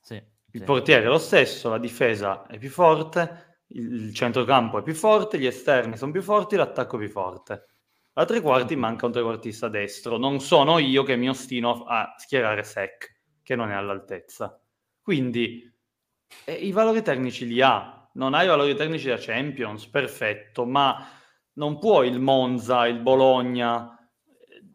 [0.00, 0.64] Sì, il sì.
[0.64, 5.46] portiere è lo stesso, la difesa è più forte, il centrocampo è più forte, gli
[5.46, 7.66] esterni sono più forti, l'attacco è più forte.
[8.14, 10.16] A tre quarti manca un trequartista destro.
[10.16, 14.60] Non sono io che mi ostino a schierare Sec, che non è all'altezza.
[15.00, 15.72] Quindi
[16.44, 18.10] eh, i valori tecnici li ha.
[18.14, 21.19] Non ha i valori tecnici da Champions, perfetto, ma
[21.54, 23.96] non può il Monza, il Bologna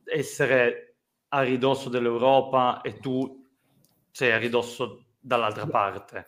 [0.03, 0.97] essere
[1.29, 3.43] a ridosso dell'Europa e tu
[4.11, 6.27] sei a ridosso dall'altra parte.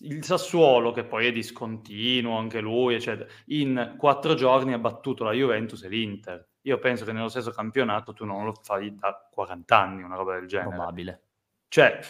[0.00, 5.32] Il Sassuolo, che poi è discontinuo anche lui, eccetera, in quattro giorni ha battuto la
[5.32, 6.46] Juventus e l'Inter.
[6.62, 10.34] Io penso che nello stesso campionato tu non lo fai da 40 anni, una roba
[10.34, 10.74] del genere.
[10.74, 11.22] Probabile.
[11.68, 12.00] Cioè,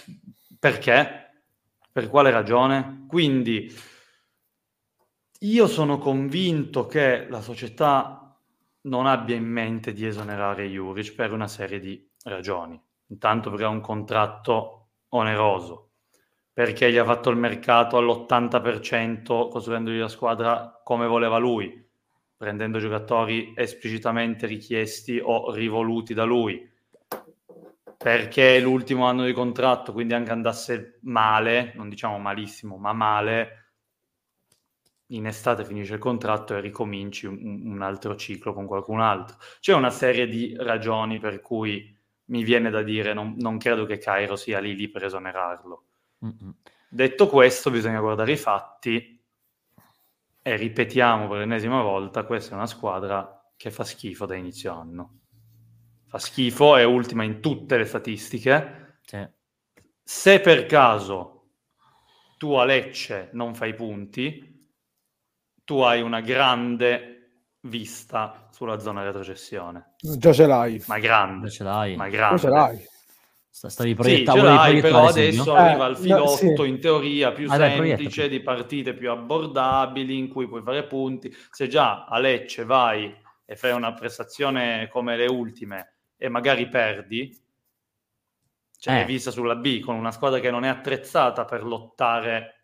[0.58, 1.30] perché?
[1.92, 3.04] Per quale ragione?
[3.06, 3.72] Quindi
[5.40, 8.38] io sono convinto che la società
[8.82, 12.80] non abbia in mente di esonerare Juric per una serie di ragioni.
[13.08, 15.90] Intanto perché ha un contratto oneroso,
[16.52, 21.84] perché gli ha fatto il mercato all'80% costruendogli la squadra come voleva lui,
[22.36, 26.68] prendendo giocatori esplicitamente richiesti o rivoluti da lui,
[27.96, 33.65] perché l'ultimo anno di contratto, quindi anche andasse male, non diciamo malissimo, ma male,
[35.08, 39.36] in estate finisce il contratto e ricominci un, un, altro ciclo con qualcun altro.
[39.60, 41.94] C'è una serie di ragioni per cui
[42.26, 45.84] mi viene da dire non, non credo che Cairo sia lì lì per esonerarlo.
[46.24, 46.50] Mm-hmm.
[46.88, 49.22] Detto questo, bisogna guardare i fatti
[50.42, 55.18] e ripetiamo per l'ennesima volta, questa è una squadra che fa schifo da inizio anno.
[56.06, 59.00] Fa schifo, è ultima in tutte le statistiche.
[59.02, 59.26] Sì.
[60.02, 61.48] Se per caso
[62.38, 64.55] tu a Lecce non fai punti,
[65.66, 67.16] tu hai una grande
[67.62, 69.94] vista sulla zona retrocessione.
[69.98, 70.82] Già ce l'hai.
[70.86, 71.48] Ma grande.
[71.48, 71.96] Già ce l'hai.
[71.96, 72.36] Ma grande.
[72.36, 72.86] Già ce l'hai.
[73.50, 74.40] Stavi proiettando.
[74.40, 76.68] Sì, ce l'hai, però adesso eh, arriva il filotto no, sì.
[76.68, 81.34] in teoria più ah, semplice, dai, di partite più abbordabili, in cui puoi fare punti.
[81.50, 83.12] Se già a Lecce vai
[83.44, 87.36] e fai una prestazione come le ultime e magari perdi,
[88.78, 89.04] cioè eh.
[89.04, 92.55] vista sulla B, con una squadra che non è attrezzata per lottare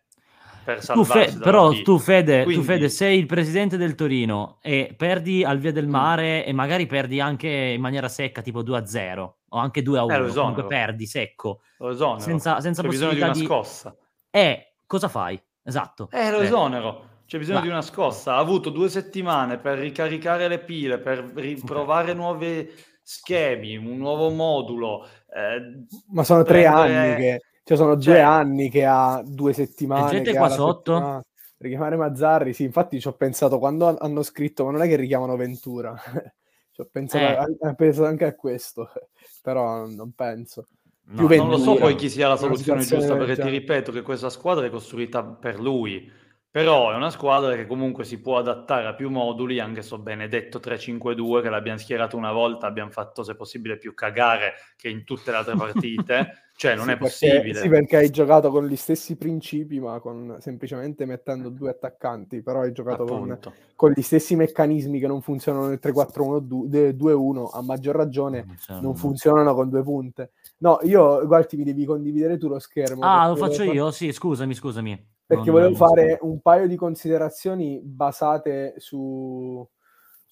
[0.63, 2.61] per tu fe- però tu Fede, Quindi...
[2.61, 5.91] tu Fede, sei il presidente del Torino e perdi al via del mm.
[5.91, 6.49] mare mm.
[6.49, 11.05] e magari perdi anche in maniera secca, tipo 2-0 o anche 2-1, eh, comunque perdi
[11.05, 11.61] secco.
[11.77, 12.19] Lo.
[12.19, 13.45] Senza, senza C'è bisogno di una di...
[13.45, 13.95] scossa.
[14.29, 15.41] Eh, cosa fai?
[15.63, 16.09] Esatto.
[16.11, 16.45] Eh, lo eh.
[16.45, 17.11] esonero.
[17.25, 17.63] C'è bisogno Ma...
[17.63, 18.35] di una scossa.
[18.35, 22.69] Ha avuto due settimane per ricaricare le pile, per riprovare nuovi
[23.01, 25.05] schemi, un nuovo modulo.
[25.33, 26.97] Eh, Ma sono tre prendere...
[26.97, 30.11] anni che cioè, sono cioè, due anni che ha due settimane.
[30.11, 30.93] Gente qua sotto?
[30.93, 31.23] Settimana.
[31.57, 35.37] Richiamare Mazzarri, sì, infatti ci ho pensato quando hanno scritto, ma non è che richiamano
[35.37, 35.95] Ventura.
[36.71, 37.67] ci ho pensato, eh.
[37.67, 38.91] a, pensato anche a questo,
[39.41, 40.67] però non penso.
[41.05, 44.29] No, non lo so poi chi sia la soluzione giusta, perché ti ripeto che questa
[44.29, 46.09] squadra è costruita per lui,
[46.53, 50.59] però è una squadra che comunque si può adattare a più moduli, anche so Benedetto
[50.59, 55.31] 3-5-2 che l'abbiamo schierato una volta, abbiamo fatto se possibile più cagare che in tutte
[55.31, 56.41] le altre partite.
[56.55, 57.41] Cioè, non sì, è possibile.
[57.41, 62.43] Perché, sì, perché hai giocato con gli stessi principi, ma con, semplicemente mettendo due attaccanti.
[62.43, 63.39] Però hai giocato con,
[63.75, 67.49] con, gli stessi meccanismi che non funzionano nel 3-4-1-2-1.
[67.53, 70.33] A maggior ragione non, non funzionano con due punte.
[70.59, 73.01] No, io, guardi, mi devi condividere tu lo schermo.
[73.01, 73.89] Ah, lo faccio io?
[73.89, 75.12] Sì, scusami, scusami.
[75.25, 79.67] Perché non volevo fare un paio di considerazioni basate su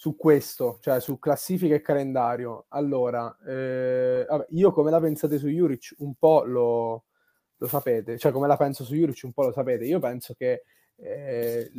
[0.02, 2.66] su questo, cioè su classifica e calendario.
[2.70, 7.04] Allora, eh, vabbè, io come la pensate su Juric un po' lo,
[7.56, 9.86] lo, sapete, cioè come la penso su Juric un po' lo sapete.
[9.86, 10.64] Io penso che
[10.96, 11.72] eh,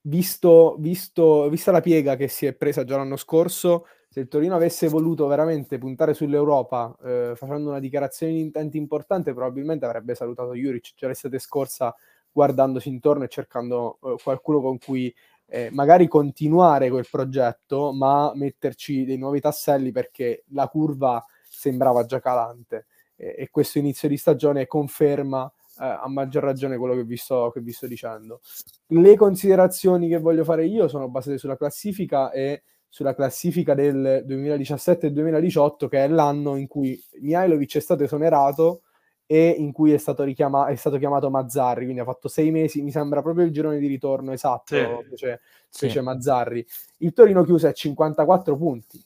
[0.00, 4.54] visto, visto, vista la piega che si è presa già l'anno scorso, se il Torino
[4.54, 10.54] avesse voluto veramente puntare sull'Europa eh, facendo una dichiarazione di intenti importante, probabilmente avrebbe salutato
[10.54, 11.92] Juric già l'estate scorsa
[12.30, 15.12] guardandosi intorno e cercando eh, qualcuno con cui
[15.46, 22.20] eh, magari continuare quel progetto, ma metterci dei nuovi tasselli perché la curva sembrava già
[22.20, 22.86] calante
[23.16, 27.60] e questo inizio di stagione conferma eh, a maggior ragione quello che vi, sto, che
[27.60, 28.42] vi sto dicendo.
[28.86, 32.62] Le considerazioni che voglio fare io sono basate sulla classifica e
[32.94, 38.82] sulla classifica del 2017 e 2018, che è l'anno in cui Mihailovic è stato esonerato
[39.26, 42.82] e in cui è stato, richiama- è stato chiamato Mazzarri, quindi ha fatto sei mesi,
[42.82, 44.86] mi sembra proprio il girone di ritorno esatto, sì.
[45.10, 45.40] fece,
[45.70, 46.04] fece sì.
[46.04, 46.64] Mazzarri.
[46.98, 49.04] Il Torino chiuse a 54 punti,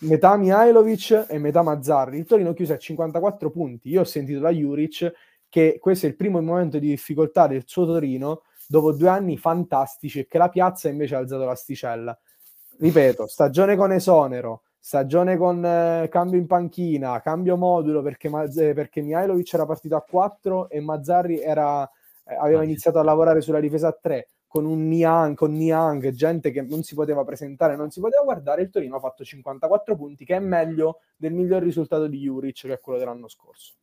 [0.00, 2.18] metà Mihailovic e metà Mazzarri.
[2.18, 3.88] Il Torino chiuse a 54 punti.
[3.88, 5.10] Io ho sentito da Juric
[5.48, 10.18] che questo è il primo momento di difficoltà del suo Torino dopo due anni fantastici
[10.18, 12.18] e che la piazza invece ha alzato l'asticella.
[12.82, 19.00] Ripeto, stagione con esonero, stagione con eh, cambio in panchina, cambio modulo perché, eh, perché
[19.02, 21.88] Mihailovic era partito a 4 e Mazzarri era,
[22.26, 26.50] eh, aveva iniziato a lavorare sulla difesa a 3 con un Niang, con Niang, gente
[26.50, 30.24] che non si poteva presentare, non si poteva guardare, il Torino ha fatto 54 punti,
[30.24, 33.74] che è meglio del miglior risultato di Juric, che è quello dell'anno scorso.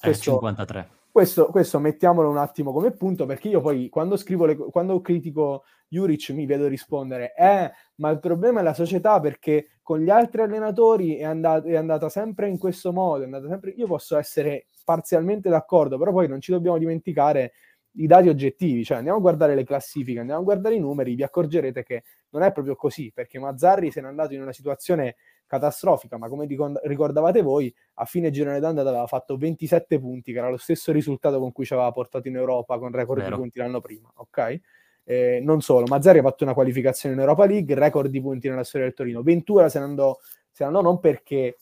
[0.00, 0.88] Questo, 53.
[1.16, 5.64] Questo, questo, mettiamolo un attimo come punto, perché io poi quando scrivo, le, quando critico
[5.88, 10.42] Juric mi vedo rispondere, eh, ma il problema è la società perché con gli altri
[10.42, 13.70] allenatori è, andat- è andata sempre in questo modo, sempre...
[13.70, 17.52] io posso essere parzialmente d'accordo, però poi non ci dobbiamo dimenticare
[17.92, 21.22] i dati oggettivi, cioè andiamo a guardare le classifiche, andiamo a guardare i numeri, vi
[21.22, 22.02] accorgerete che
[22.32, 25.16] non è proprio così, perché Mazzarri se n'è andato in una situazione
[25.46, 26.46] catastrofica, ma come
[26.84, 31.38] ricordavate voi, a fine girone d'andata aveva fatto 27 punti, che era lo stesso risultato
[31.38, 33.36] con cui ci aveva portato in Europa con record Vero.
[33.36, 34.60] di punti l'anno prima, ok?
[35.08, 38.64] Eh, non solo, Mazzari ha fatto una qualificazione in Europa League, record di punti nella
[38.64, 39.22] storia del Torino.
[39.22, 40.18] Ventura se ne andò,
[40.50, 41.58] se ne andò non perché,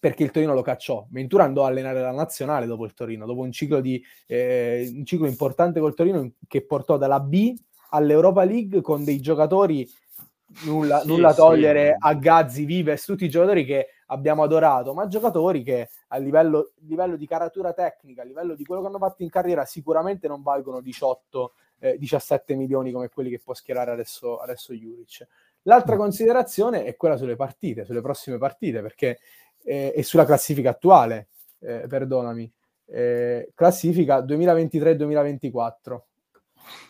[0.00, 3.42] perché, il Torino lo cacciò, Ventura andò a allenare la nazionale dopo il Torino, dopo
[3.42, 7.54] un ciclo, di, eh, un ciclo importante col Torino che portò dalla B
[7.90, 9.86] all'Europa League con dei giocatori
[10.64, 12.08] nulla, sì, nulla togliere sì.
[12.08, 17.16] a Gazzi, Vives, tutti i giocatori che abbiamo adorato, ma giocatori che a livello, livello,
[17.16, 20.80] di caratura tecnica, a livello di quello che hanno fatto in carriera, sicuramente non valgono
[20.80, 25.26] 18, eh, 17 milioni come quelli che può schierare adesso, adesso Juric.
[25.62, 25.98] L'altra mm.
[25.98, 29.18] considerazione è quella sulle partite, sulle prossime partite, perché
[29.62, 31.28] eh, e sulla classifica attuale,
[31.60, 32.50] eh, perdonami,
[32.86, 36.00] eh, classifica 2023-2024.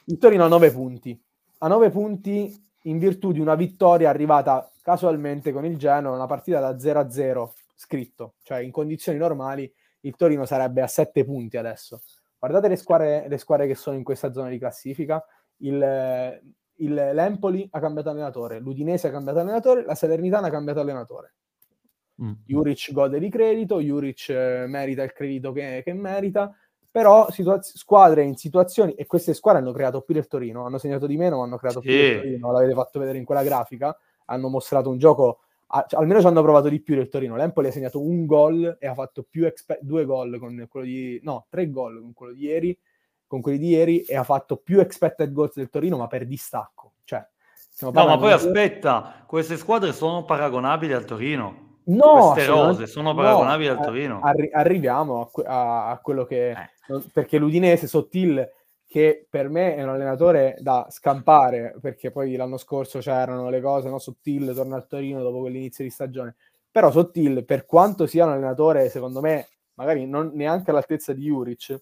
[0.07, 1.21] Il Torino ha 9 punti.
[1.59, 6.61] A 9 punti in virtù di una vittoria arrivata casualmente con il Genoa, una partita
[6.61, 12.03] da 0-0 scritto, cioè in condizioni normali il Torino sarebbe a 7 punti adesso.
[12.39, 15.23] Guardate le squadre, le squadre che sono in questa zona di classifica,
[15.59, 16.41] il,
[16.77, 21.35] il, l'Empoli ha cambiato allenatore, l'Udinese ha cambiato allenatore, la Salernitana ha cambiato allenatore.
[22.23, 22.33] Mm.
[22.47, 26.55] Juric gode di credito, Juric eh, merita il credito che, che merita,
[26.91, 31.07] però situaz- squadre in situazioni, e queste squadre hanno creato più del Torino, hanno segnato
[31.07, 31.87] di meno, hanno creato sì.
[31.87, 36.01] più del Torino, l'avete fatto vedere in quella grafica, hanno mostrato un gioco, a, cioè,
[36.01, 38.95] almeno ci hanno provato di più del Torino, l'Empoli ha segnato un gol e ha
[38.95, 42.79] fatto più expe- due gol con quello di, no, tre gol con quello di ieri,
[43.27, 46.93] con quelli di ieri e ha fatto più expected goals del Torino, ma per distacco,
[47.05, 47.25] cioè
[47.83, 51.69] No, ma poi aspetta, queste squadre sono paragonabili al Torino.
[51.85, 54.21] No, queste rose sono paragonabili no, al Torino.
[54.23, 56.51] Arri- arriviamo a, a, a, quello che...
[56.51, 56.71] Eh.
[57.13, 58.49] Perché l'Udinese, Sottil,
[58.87, 63.89] che per me è un allenatore da scampare, perché poi l'anno scorso c'erano le cose,
[63.89, 63.99] no?
[63.99, 66.37] Sottil torna al Torino dopo quell'inizio di stagione.
[66.71, 71.81] Però Sottil, per quanto sia un allenatore, secondo me, magari non neanche all'altezza di Juric,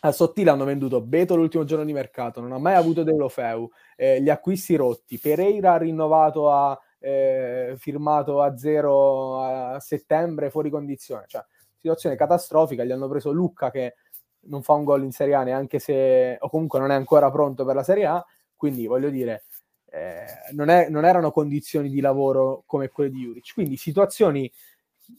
[0.00, 4.20] a Sottile hanno venduto Beto l'ultimo giorno di mercato, non ha mai avuto Deulofeu, eh,
[4.22, 11.24] gli acquisti rotti, Pereira ha rinnovato a eh, firmato a zero a settembre fuori condizione,
[11.26, 11.44] cioè
[11.80, 13.94] situazione catastrofica, gli hanno preso Lucca che
[14.42, 17.64] non fa un gol in Serie A neanche se, o comunque non è ancora pronto
[17.64, 18.24] per la Serie A,
[18.56, 19.44] quindi voglio dire,
[19.90, 24.50] eh, non, è, non, erano condizioni di lavoro come quelle di Juric, quindi situazioni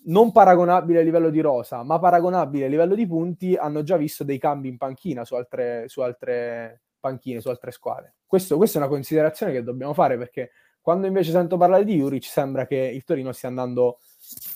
[0.05, 4.23] non paragonabili a livello di rosa, ma paragonabili a livello di punti, hanno già visto
[4.23, 8.15] dei cambi in panchina su altre, su altre panchine, su altre squadre.
[8.25, 12.23] Questo, questa è una considerazione che dobbiamo fare perché quando invece sento parlare di Juric
[12.23, 13.99] sembra che il Torino stia andando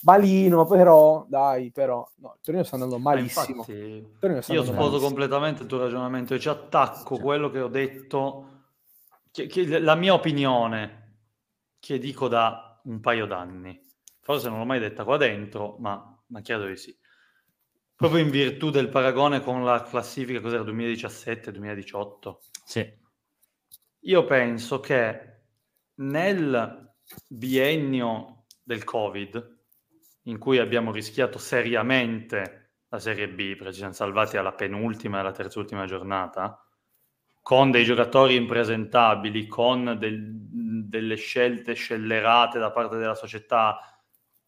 [0.02, 3.66] malino, però dai, però no, il Torino sta andando malissimo.
[3.68, 7.22] Infatti, io sposo completamente il tuo ragionamento e ci attacco sì.
[7.22, 8.64] quello che ho detto,
[9.32, 11.18] che, che, la mia opinione,
[11.80, 13.82] che dico da un paio d'anni.
[14.22, 16.96] Forse non l'ho mai detta qua dentro, ma, ma credo di sì.
[17.96, 22.36] Proprio in virtù del paragone con la classifica, cos'era 2017-2018.
[22.64, 23.04] Sì.
[24.02, 25.44] Io penso che
[25.96, 26.94] nel
[27.30, 29.55] biennio del Covid,
[30.28, 35.20] in cui abbiamo rischiato seriamente la Serie B, perché ci siamo salvati alla penultima e
[35.22, 36.60] alla terzultima giornata,
[37.42, 40.32] con dei giocatori impresentabili, con del,
[40.88, 43.78] delle scelte scellerate da parte della società,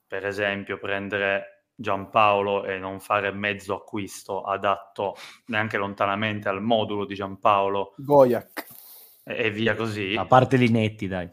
[0.08, 5.16] per esempio prendere Giampaolo e non fare mezzo acquisto adatto
[5.48, 7.94] neanche lontanamente al modulo di Giampaolo.
[7.98, 8.66] Goyak.
[9.24, 10.16] E, e via così.
[10.18, 11.30] A parte Linetti, dai.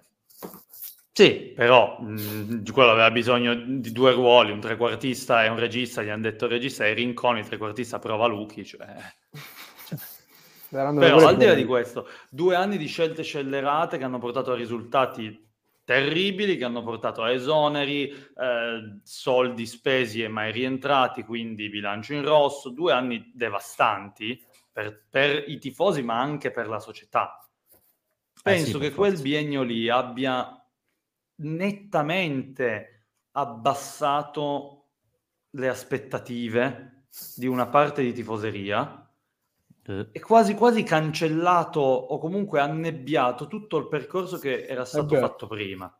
[1.16, 6.02] Sì, però mh, mm, quello aveva bisogno di due ruoli, un trequartista e un regista,
[6.02, 8.84] gli hanno detto il regista è Rinconi, il trequartista prova Luchi, cioè...
[9.86, 9.98] cioè.
[10.68, 14.56] Però al di là di questo, due anni di scelte scellerate che hanno portato a
[14.56, 15.40] risultati
[15.84, 22.24] terribili, che hanno portato a esoneri, eh, soldi spesi e mai rientrati, quindi bilancio in
[22.24, 27.38] rosso, due anni devastanti per, per i tifosi ma anche per la società.
[28.42, 30.58] Penso eh sì, che quel biennio lì abbia
[31.36, 34.86] nettamente abbassato
[35.50, 37.06] le aspettative
[37.36, 39.08] di una parte di tifoseria
[39.86, 40.08] eh.
[40.10, 45.92] e quasi quasi cancellato o comunque annebbiato tutto il percorso che era stato fatto prima.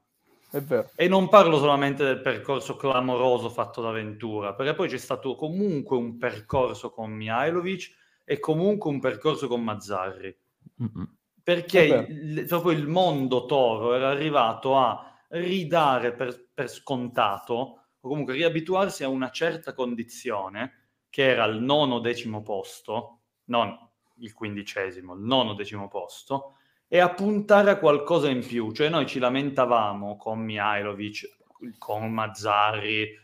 [0.94, 5.96] E non parlo solamente del percorso clamoroso fatto da Ventura, perché poi c'è stato comunque
[5.96, 7.90] un percorso con Mihailovic
[8.24, 10.36] e comunque un percorso con Mazzarri.
[10.82, 11.04] Mm-hmm.
[11.42, 17.54] Perché il, proprio il mondo toro era arrivato a ridare per, per scontato
[18.00, 23.76] o comunque riabituarsi a una certa condizione che era il nono decimo posto, non
[24.18, 26.56] il quindicesimo, il nono decimo posto,
[26.88, 28.72] e a puntare a qualcosa in più.
[28.72, 31.36] Cioè noi ci lamentavamo con Mihailovic,
[31.78, 33.22] con Mazzarri,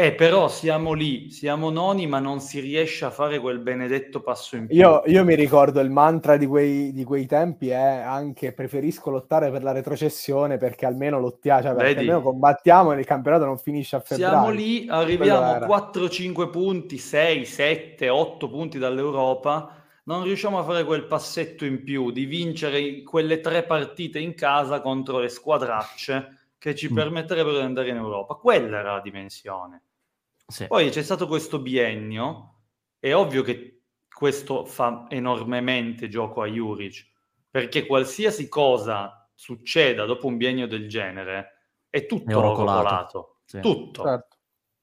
[0.00, 4.54] eh, però siamo lì, siamo noni, ma non si riesce a fare quel benedetto passo
[4.54, 4.76] in più.
[4.76, 9.50] Io, io mi ricordo il mantra di quei, di quei, tempi è anche preferisco lottare
[9.50, 13.96] per la retrocessione perché almeno lottiamo, cioè perché almeno combattiamo e il campionato non finisce
[13.96, 14.30] a febbraio.
[14.30, 19.74] Siamo lì, arriviamo a 4-5 punti, 6, 7, 8 punti dall'Europa,
[20.04, 24.80] non riusciamo a fare quel passetto in più di vincere quelle tre partite in casa
[24.80, 26.94] contro le squadracce che ci mm.
[26.94, 28.34] permetterebbero di andare in Europa.
[28.34, 29.82] Quella era la dimensione.
[30.50, 30.66] Sì.
[30.66, 32.62] Poi c'è stato questo biennio,
[32.98, 37.06] è ovvio che questo fa enormemente gioco a Juric,
[37.50, 43.40] perché qualsiasi cosa succeda dopo un biennio del genere è tutto è rocolato.
[43.44, 43.60] Sì.
[43.60, 44.02] Tutto.
[44.02, 44.36] Certo,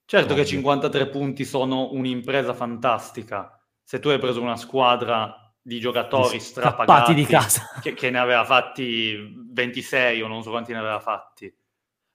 [0.05, 3.59] certo che 53 punti sono un'impresa fantastica.
[3.83, 7.79] Se tu hai preso una squadra di giocatori strapagati di casa.
[7.81, 11.51] Che, che ne aveva fatti 26 o non so quanti ne aveva fatti.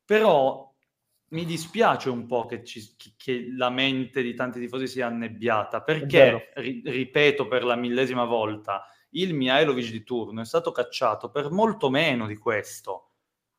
[0.05, 0.70] Però
[1.31, 6.51] mi dispiace un po' che, ci, che, la mente di tanti tifosi sia annebbiata, perché,
[6.55, 11.91] ri, ripeto per la millesima volta, il Mihailovic di turno è stato cacciato per molto
[11.91, 13.07] meno di questo.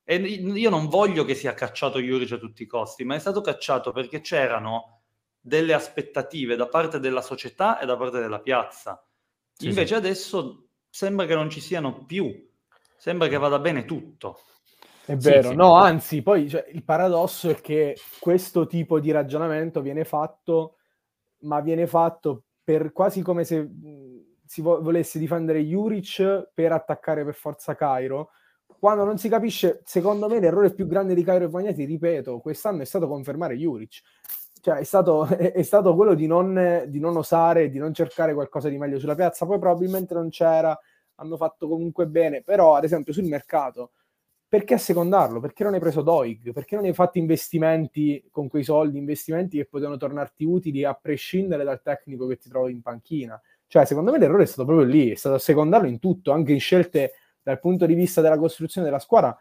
[0.03, 3.39] E io non voglio che sia cacciato Juric a tutti i costi, ma è stato
[3.41, 5.03] cacciato perché c'erano
[5.39, 9.05] delle aspettative da parte della società e da parte della piazza.
[9.53, 9.93] Sì, Invece sì.
[9.93, 12.49] adesso sembra che non ci siano più,
[12.97, 14.41] sembra che vada bene tutto.
[15.05, 15.55] È vero, sì, sì.
[15.55, 20.77] no, anzi, poi cioè, il paradosso è che questo tipo di ragionamento viene fatto,
[21.39, 23.67] ma viene fatto per quasi come se
[24.45, 28.31] si vo- volesse difendere Juric per attaccare per forza Cairo,
[28.65, 32.81] quando non si capisce, secondo me l'errore più grande di Cairo e Vagnati, ripeto, quest'anno
[32.81, 34.01] è stato confermare Juric.
[34.61, 38.33] Cioè è stato, è, è stato quello di non, di non osare, di non cercare
[38.33, 40.77] qualcosa di meglio sulla piazza, poi probabilmente non c'era,
[41.15, 43.91] hanno fatto comunque bene, però ad esempio sul mercato
[44.51, 45.39] perché secondarlo?
[45.39, 46.51] Perché non hai preso Doig?
[46.51, 51.63] Perché non hai fatto investimenti con quei soldi, investimenti che potevano tornarti utili a prescindere
[51.63, 53.41] dal tecnico che ti trovi in panchina?
[53.65, 56.59] Cioè, secondo me l'errore è stato proprio lì, è stato secondarlo in tutto, anche in
[56.59, 59.33] scelte dal punto di vista della costruzione della squadra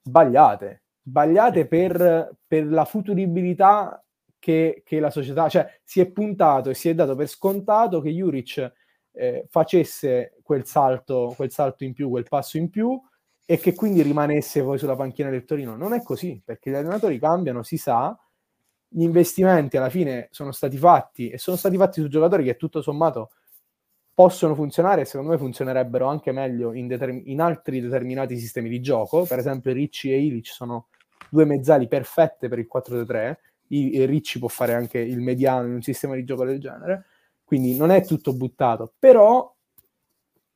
[0.00, 4.02] sbagliate, sbagliate per, per la futuribilità
[4.38, 8.08] che, che, la società, cioè si è puntato e si è dato per scontato che
[8.08, 8.72] Juric
[9.12, 12.98] eh, facesse quel salto, quel salto in più, quel passo in più,
[13.46, 15.76] e che quindi rimanesse poi sulla panchina del Torino.
[15.76, 18.18] Non è così, perché gli allenatori cambiano, si sa,
[18.88, 22.80] gli investimenti alla fine sono stati fatti e sono stati fatti su giocatori che tutto
[22.80, 23.30] sommato
[24.14, 28.80] possono funzionare e secondo me funzionerebbero anche meglio in, determ- in altri determinati sistemi di
[28.80, 29.24] gioco.
[29.24, 30.88] Per esempio Ricci e Ilic sono
[31.28, 33.36] due mezzali perfette per il 4-3,
[33.68, 37.06] I- Ricci può fare anche il mediano in un sistema di gioco del genere,
[37.42, 39.53] quindi non è tutto buttato, però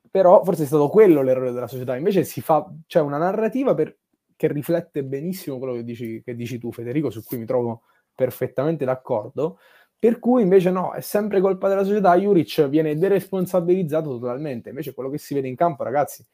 [0.09, 1.95] però forse è stato quello l'errore della società.
[1.95, 3.97] Invece si fa, c'è una narrativa per,
[4.35, 7.83] che riflette benissimo quello che dici, che dici tu, Federico, su cui mi trovo
[8.13, 9.59] perfettamente d'accordo.
[9.97, 12.15] Per cui invece no, è sempre colpa della società.
[12.15, 14.69] Juric viene deresponsabilizzato totalmente.
[14.69, 16.25] Invece quello che si vede in campo, ragazzi,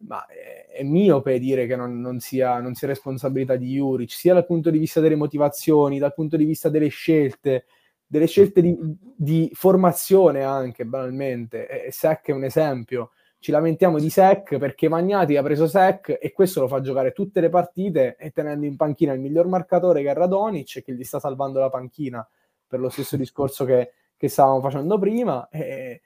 [0.00, 4.34] ma è, è miope dire che non, non, sia, non, sia, responsabilità di Juric, sia
[4.34, 7.64] dal punto di vista delle motivazioni, dal punto di vista delle scelte,
[8.08, 8.76] delle scelte di,
[9.14, 11.68] di formazione anche banalmente.
[11.68, 13.10] E Sec è un esempio.
[13.38, 17.40] Ci lamentiamo di Sec perché Magnati ha preso Sec e questo lo fa giocare tutte
[17.40, 21.20] le partite e tenendo in panchina il miglior marcatore che è Radonic che gli sta
[21.20, 22.26] salvando la panchina
[22.66, 25.48] per lo stesso discorso che, che stavamo facendo prima.
[25.50, 26.00] E,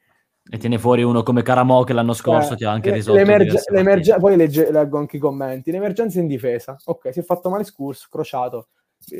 [0.50, 3.62] e tiene fuori uno come Caramo che l'anno scorso eh, ti ha anche risolto l'emerge-
[3.68, 7.62] l'emerge- poi legge- leggo anche i commenti l'emergenza in difesa ok si è fatto male
[7.62, 8.70] Scurs crociato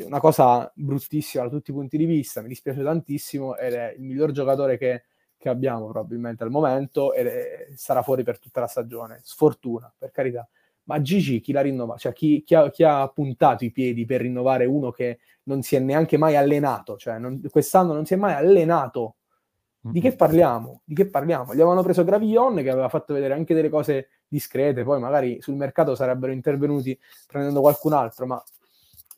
[0.05, 4.03] una cosa bruttissima da tutti i punti di vista, mi dispiace tantissimo ed è il
[4.03, 5.03] miglior giocatore che,
[5.37, 9.19] che abbiamo probabilmente al momento e sarà fuori per tutta la stagione.
[9.23, 10.47] Sfortuna, per carità.
[10.85, 11.99] Ma Gigi chi l'ha rinnovato?
[11.99, 15.75] Cioè chi, chi, ha, chi, ha, puntato i piedi per rinnovare uno che non si
[15.75, 16.97] è neanche mai allenato?
[16.97, 19.15] Cioè non, quest'anno non si è mai allenato.
[19.85, 20.81] Di che parliamo?
[20.85, 21.53] Di che parliamo?
[21.53, 25.55] Gli avevano preso Gravillon che aveva fatto vedere anche delle cose discrete, poi magari sul
[25.55, 28.41] mercato sarebbero intervenuti prendendo qualcun altro, ma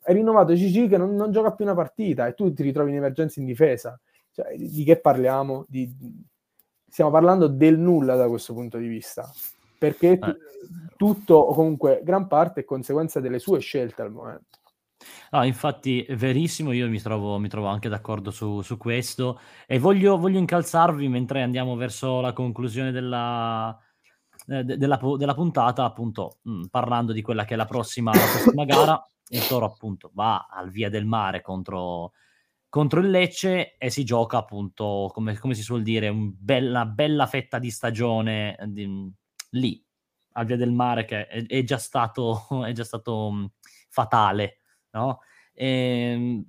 [0.06, 2.97] hai rinnovato Gigi che non, non, gioca più una partita e tu ti ritrovi in
[2.97, 3.99] emergenza in difesa.
[4.32, 5.66] Cioè, di, di, che parliamo?
[5.68, 5.91] Di,
[6.88, 9.30] stiamo parlando del nulla da questo punto di vista.
[9.78, 10.38] Perché eh.
[10.95, 14.60] tutto, o comunque gran parte, è conseguenza delle sue scelte al momento.
[15.32, 19.78] No, infatti è verissimo, io mi trovo, mi trovo anche d'accordo su, su questo e
[19.78, 23.78] voglio, voglio, incalzarvi mentre andiamo verso la conclusione della,
[24.47, 28.20] eh, della, della, puntata, appunto mh, mm, parlando di quella che è la prossima, la
[28.20, 32.14] prossima gara il Toro appunto va al Via del Mare contro,
[32.70, 37.26] contro il Lecce e si gioca appunto, come, come si suol dire, una bella, bella
[37.26, 39.12] fetta di stagione di,
[39.52, 39.84] lì,
[40.34, 43.50] al Via del Mare che è, è già stato, è già stato um,
[43.90, 44.60] fatale
[44.96, 45.20] no?
[45.54, 46.46] E, ehm,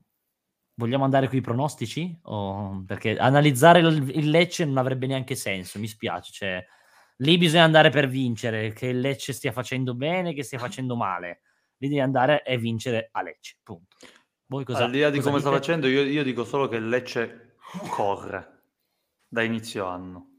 [0.75, 2.19] vogliamo andare con i pronostici?
[2.23, 2.83] O...
[2.87, 6.33] Perché analizzare il, il, Lecce non avrebbe neanche senso, mi spiace.
[6.33, 6.65] Cioè,
[7.17, 11.41] lì bisogna andare per vincere, che il Lecce stia facendo bene, che stia facendo male.
[11.79, 13.97] Lì devi andare e vincere a Lecce, punto.
[14.47, 15.49] Voi cosa, Al di là di come dite?
[15.49, 17.57] sta facendo, io, io dico solo che Lecce
[17.91, 18.63] corre
[19.29, 20.31] da inizio anno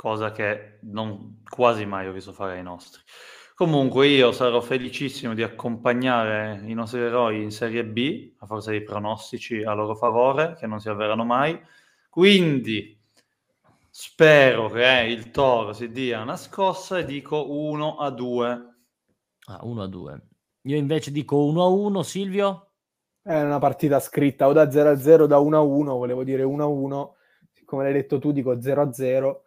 [0.00, 3.02] cosa che non quasi mai ho visto fare ai nostri.
[3.54, 8.82] Comunque io sarò felicissimo di accompagnare i nostri eroi in Serie B, a forza di
[8.82, 11.60] pronostici a loro favore, che non si avverano mai.
[12.08, 12.98] Quindi
[13.90, 18.69] spero che il Toro si dia una scossa e dico 1 a 2.
[19.50, 20.22] Ah, 1 a 2.
[20.62, 22.70] Io invece dico 1 a 1, Silvio?
[23.20, 26.22] È una partita scritta o da 0 a 0 o da 1 a 1, volevo
[26.22, 27.16] dire 1 a 1.
[27.52, 29.44] Siccome l'hai detto tu, dico 0 a 0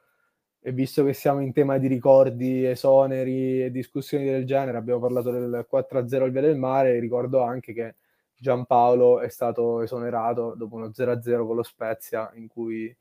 [0.59, 5.31] e visto che siamo in tema di ricordi, esoneri e discussioni del genere, abbiamo parlato
[5.31, 7.95] del 4-0 al Via del Mare, ricordo anche che
[8.35, 12.95] Giampaolo è stato esonerato dopo uno 0-0 con lo Spezia, in cui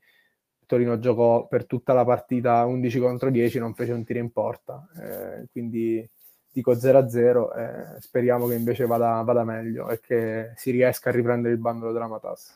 [0.65, 4.87] Torino giocò per tutta la partita 11 contro 10, non fece un tiro in porta.
[4.97, 6.09] Eh, quindi
[6.53, 11.53] dico 0-0 e speriamo che invece vada, vada meglio e che si riesca a riprendere
[11.53, 12.53] il bandolo della matassa.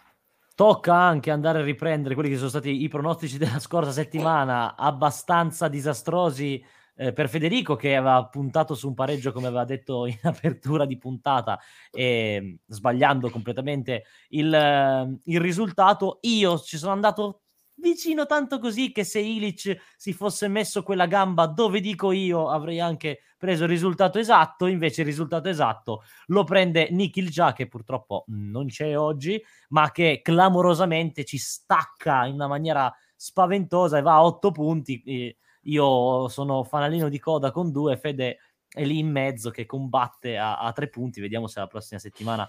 [0.54, 5.68] Tocca anche andare a riprendere quelli che sono stati i pronostici della scorsa settimana, abbastanza
[5.68, 6.64] disastrosi
[6.95, 10.98] eh, per Federico che aveva puntato su un pareggio come aveva detto in apertura di
[10.98, 11.60] puntata
[11.91, 16.20] e sbagliando completamente il, il risultato.
[16.22, 17.41] Io ci sono andato
[17.80, 22.80] vicino tanto così che se Ilic si fosse messo quella gamba dove dico io avrei
[22.80, 28.25] anche preso il risultato esatto, invece il risultato esatto lo prende Nikhil Già che purtroppo
[28.28, 34.23] non c'è oggi, ma che clamorosamente ci stacca in una maniera spaventosa e va a
[34.23, 35.36] otto punti.
[35.63, 40.57] Io sono fanalino di coda con due, Fede è lì in mezzo che combatte a,
[40.59, 42.47] a tre punti, vediamo se la prossima settimana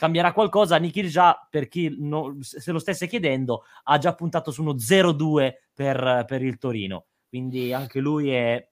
[0.00, 0.78] cambierà qualcosa.
[0.78, 5.68] Nikhil già, per chi no, se lo stesse chiedendo, ha già puntato su uno 0-2
[5.74, 7.04] per, per il Torino.
[7.28, 8.66] Quindi anche lui è,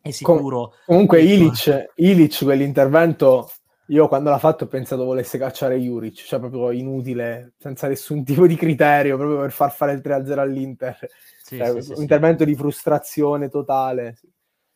[0.00, 0.68] è sicuro.
[0.68, 3.50] Com- comunque Ilic, Ilic, quell'intervento,
[3.88, 8.46] io quando l'ha fatto ho pensato volesse cacciare Juric, cioè proprio inutile, senza nessun tipo
[8.46, 10.96] di criterio, proprio per far fare il 3-0 all'Inter.
[11.42, 14.16] Sì, cioè, sì, un sì, intervento di frustrazione totale.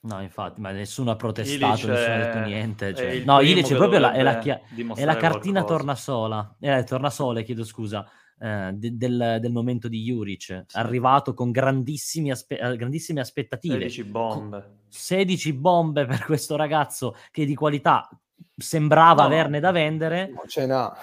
[0.06, 2.94] No, infatti, ma nessuno ha protestato, nessuno ha detto niente.
[2.94, 3.24] Cioè.
[3.24, 4.60] No, Ilic è proprio la, è la, chia-
[4.94, 10.42] è la cartina tornasola, eh, tornasole, chiedo scusa, eh, de- del, del, momento di Juric,
[10.42, 10.64] sì.
[10.72, 13.74] arrivato con grandissime, aspe- eh, grandissime aspettative.
[13.88, 14.78] 16 bombe.
[14.88, 18.08] 16 bombe per questo ragazzo che di qualità
[18.56, 20.28] sembrava no, averne da vendere.
[20.28, 20.96] Non ce n'ha.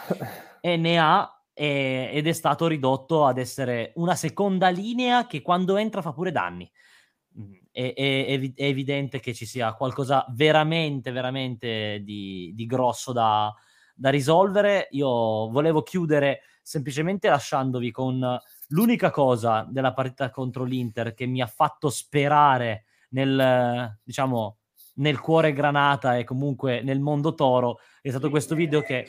[0.62, 5.76] e ne ha e, ed è stato ridotto ad essere una seconda linea che quando
[5.76, 6.72] entra fa pure danni
[7.74, 13.52] è, è, è, evidente che ci sia qualcosa veramente, veramente di, di grosso da,
[13.96, 14.88] da, risolvere.
[14.92, 15.10] Io
[15.50, 21.90] volevo chiudere semplicemente lasciandovi con l'unica cosa della partita contro l'Inter che mi ha fatto
[21.90, 24.58] sperare nel, diciamo,
[24.96, 29.08] nel cuore granata e comunque nel mondo toro è stato questo video che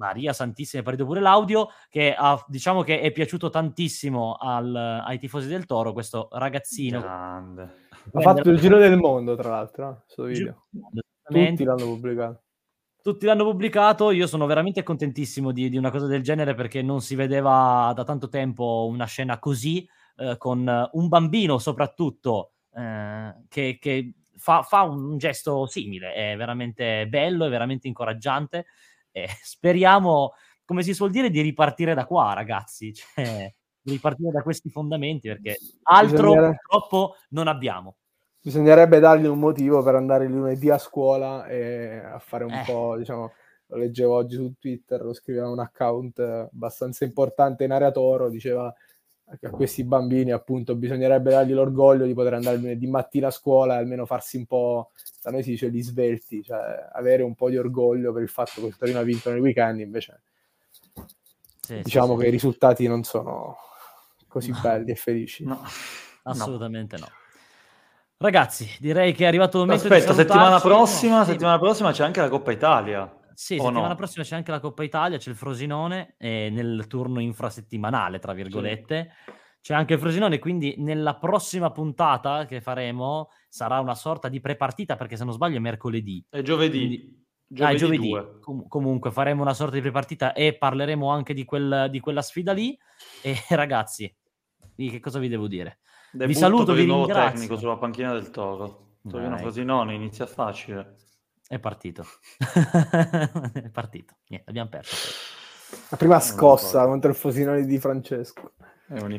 [0.00, 5.18] Maria Santissima, è partito pure l'audio, che ha, diciamo che è piaciuto tantissimo al, ai
[5.18, 7.00] tifosi del Toro, questo ragazzino.
[7.00, 7.88] Grande.
[8.12, 10.66] Ha fatto il giro del mondo, tra l'altro, questo video.
[11.22, 12.42] Tutti l'hanno pubblicato.
[13.02, 17.00] Tutti l'hanno pubblicato, io sono veramente contentissimo di, di, una cosa del genere perché non
[17.00, 19.86] si vedeva da tanto tempo una scena così,
[20.16, 27.06] eh, con un bambino soprattutto, eh, che, che fa, fa, un gesto simile, è veramente
[27.08, 28.66] bello, è veramente incoraggiante
[29.12, 30.32] eh, speriamo,
[30.64, 32.92] come si suol dire, di ripartire da qua, ragazzi.
[33.14, 33.52] Cioè,
[33.82, 37.96] di ripartire da questi fondamenti, perché altro purtroppo non abbiamo.
[38.42, 42.62] Bisognerebbe dargli un motivo per andare lunedì a scuola e a fare un eh.
[42.66, 43.32] po', diciamo,
[43.66, 48.74] lo leggevo oggi su Twitter, lo scriveva un account abbastanza importante in area Toro, diceva
[49.42, 53.78] a questi bambini appunto bisognerebbe dargli l'orgoglio di poter andare lunedì mattina a scuola e
[53.78, 54.90] almeno farsi un po',
[55.22, 58.60] da noi si dice gli svelti, cioè avere un po' di orgoglio per il fatto
[58.60, 60.22] che il Torino ha vinto nel weekend, invece
[61.60, 62.28] sì, diciamo sì, che sì.
[62.28, 63.56] i risultati non sono
[64.26, 64.58] così no.
[64.60, 65.44] belli e felici.
[65.44, 65.60] No,
[66.24, 67.06] assolutamente no.
[67.08, 67.18] no.
[68.16, 72.28] Ragazzi, direi che è arrivato il momento Aspetta, settimana prossima, settimana prossima c'è anche la
[72.28, 73.10] Coppa Italia.
[73.40, 73.94] Sì, o settimana no?
[73.94, 79.14] prossima c'è anche la Coppa Italia, c'è il Frosinone eh, nel turno infrasettimanale, tra virgolette.
[79.24, 79.32] Sì.
[79.62, 84.96] C'è anche il Frosinone, quindi nella prossima puntata che faremo sarà una sorta di prepartita,
[84.96, 86.22] perché se non sbaglio è mercoledì.
[86.28, 86.78] È giovedì.
[86.78, 87.24] Quindi...
[87.46, 88.40] Giovedì, ah, giovedì.
[88.42, 92.52] Com- comunque faremo una sorta di prepartita e parleremo anche di, quel, di quella sfida
[92.52, 92.78] lì.
[93.22, 94.14] E ragazzi,
[94.76, 95.78] che cosa vi devo dire?
[96.12, 97.14] Debutto vi saluto, vi ringrazio.
[97.14, 98.96] nuovo tecnico sulla panchina del Toro.
[99.08, 101.08] Torino Frosinone inizia facile.
[101.50, 102.06] È partito.
[102.38, 104.14] è partito.
[104.28, 104.96] Niente, abbiamo perso.
[105.88, 108.52] La prima scossa contro il Fosinone di Francesco.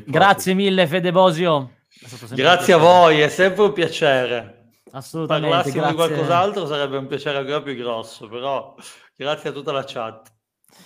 [0.06, 1.72] Grazie mille Fede Bosio.
[2.30, 4.70] Grazie a voi, è sempre un piacere.
[4.92, 5.50] Assolutamente.
[5.50, 5.90] Parlassimo grazie.
[5.90, 8.76] di qualcos'altro sarebbe un piacere ancora più grosso, però
[9.14, 10.32] grazie a tutta la chat.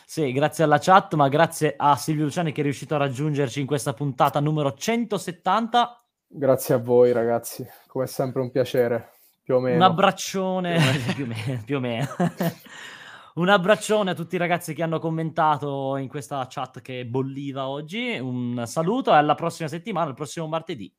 [0.05, 3.67] Sì, grazie alla chat, ma grazie a Silvio Luciani che è riuscito a raggiungerci in
[3.67, 6.07] questa puntata numero 170.
[6.27, 9.16] Grazie a voi ragazzi, come sempre un piacere.
[9.47, 9.77] Più o meno.
[9.77, 10.77] Un abbraccione,
[11.15, 11.63] più o meno.
[11.65, 12.09] Più o meno.
[13.35, 18.19] un abbraccione a tutti i ragazzi che hanno commentato in questa chat che bolliva oggi.
[18.19, 20.93] Un saluto e alla prossima settimana, il prossimo martedì.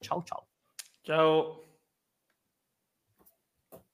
[0.00, 0.46] Ciao ciao.
[1.00, 1.63] Ciao.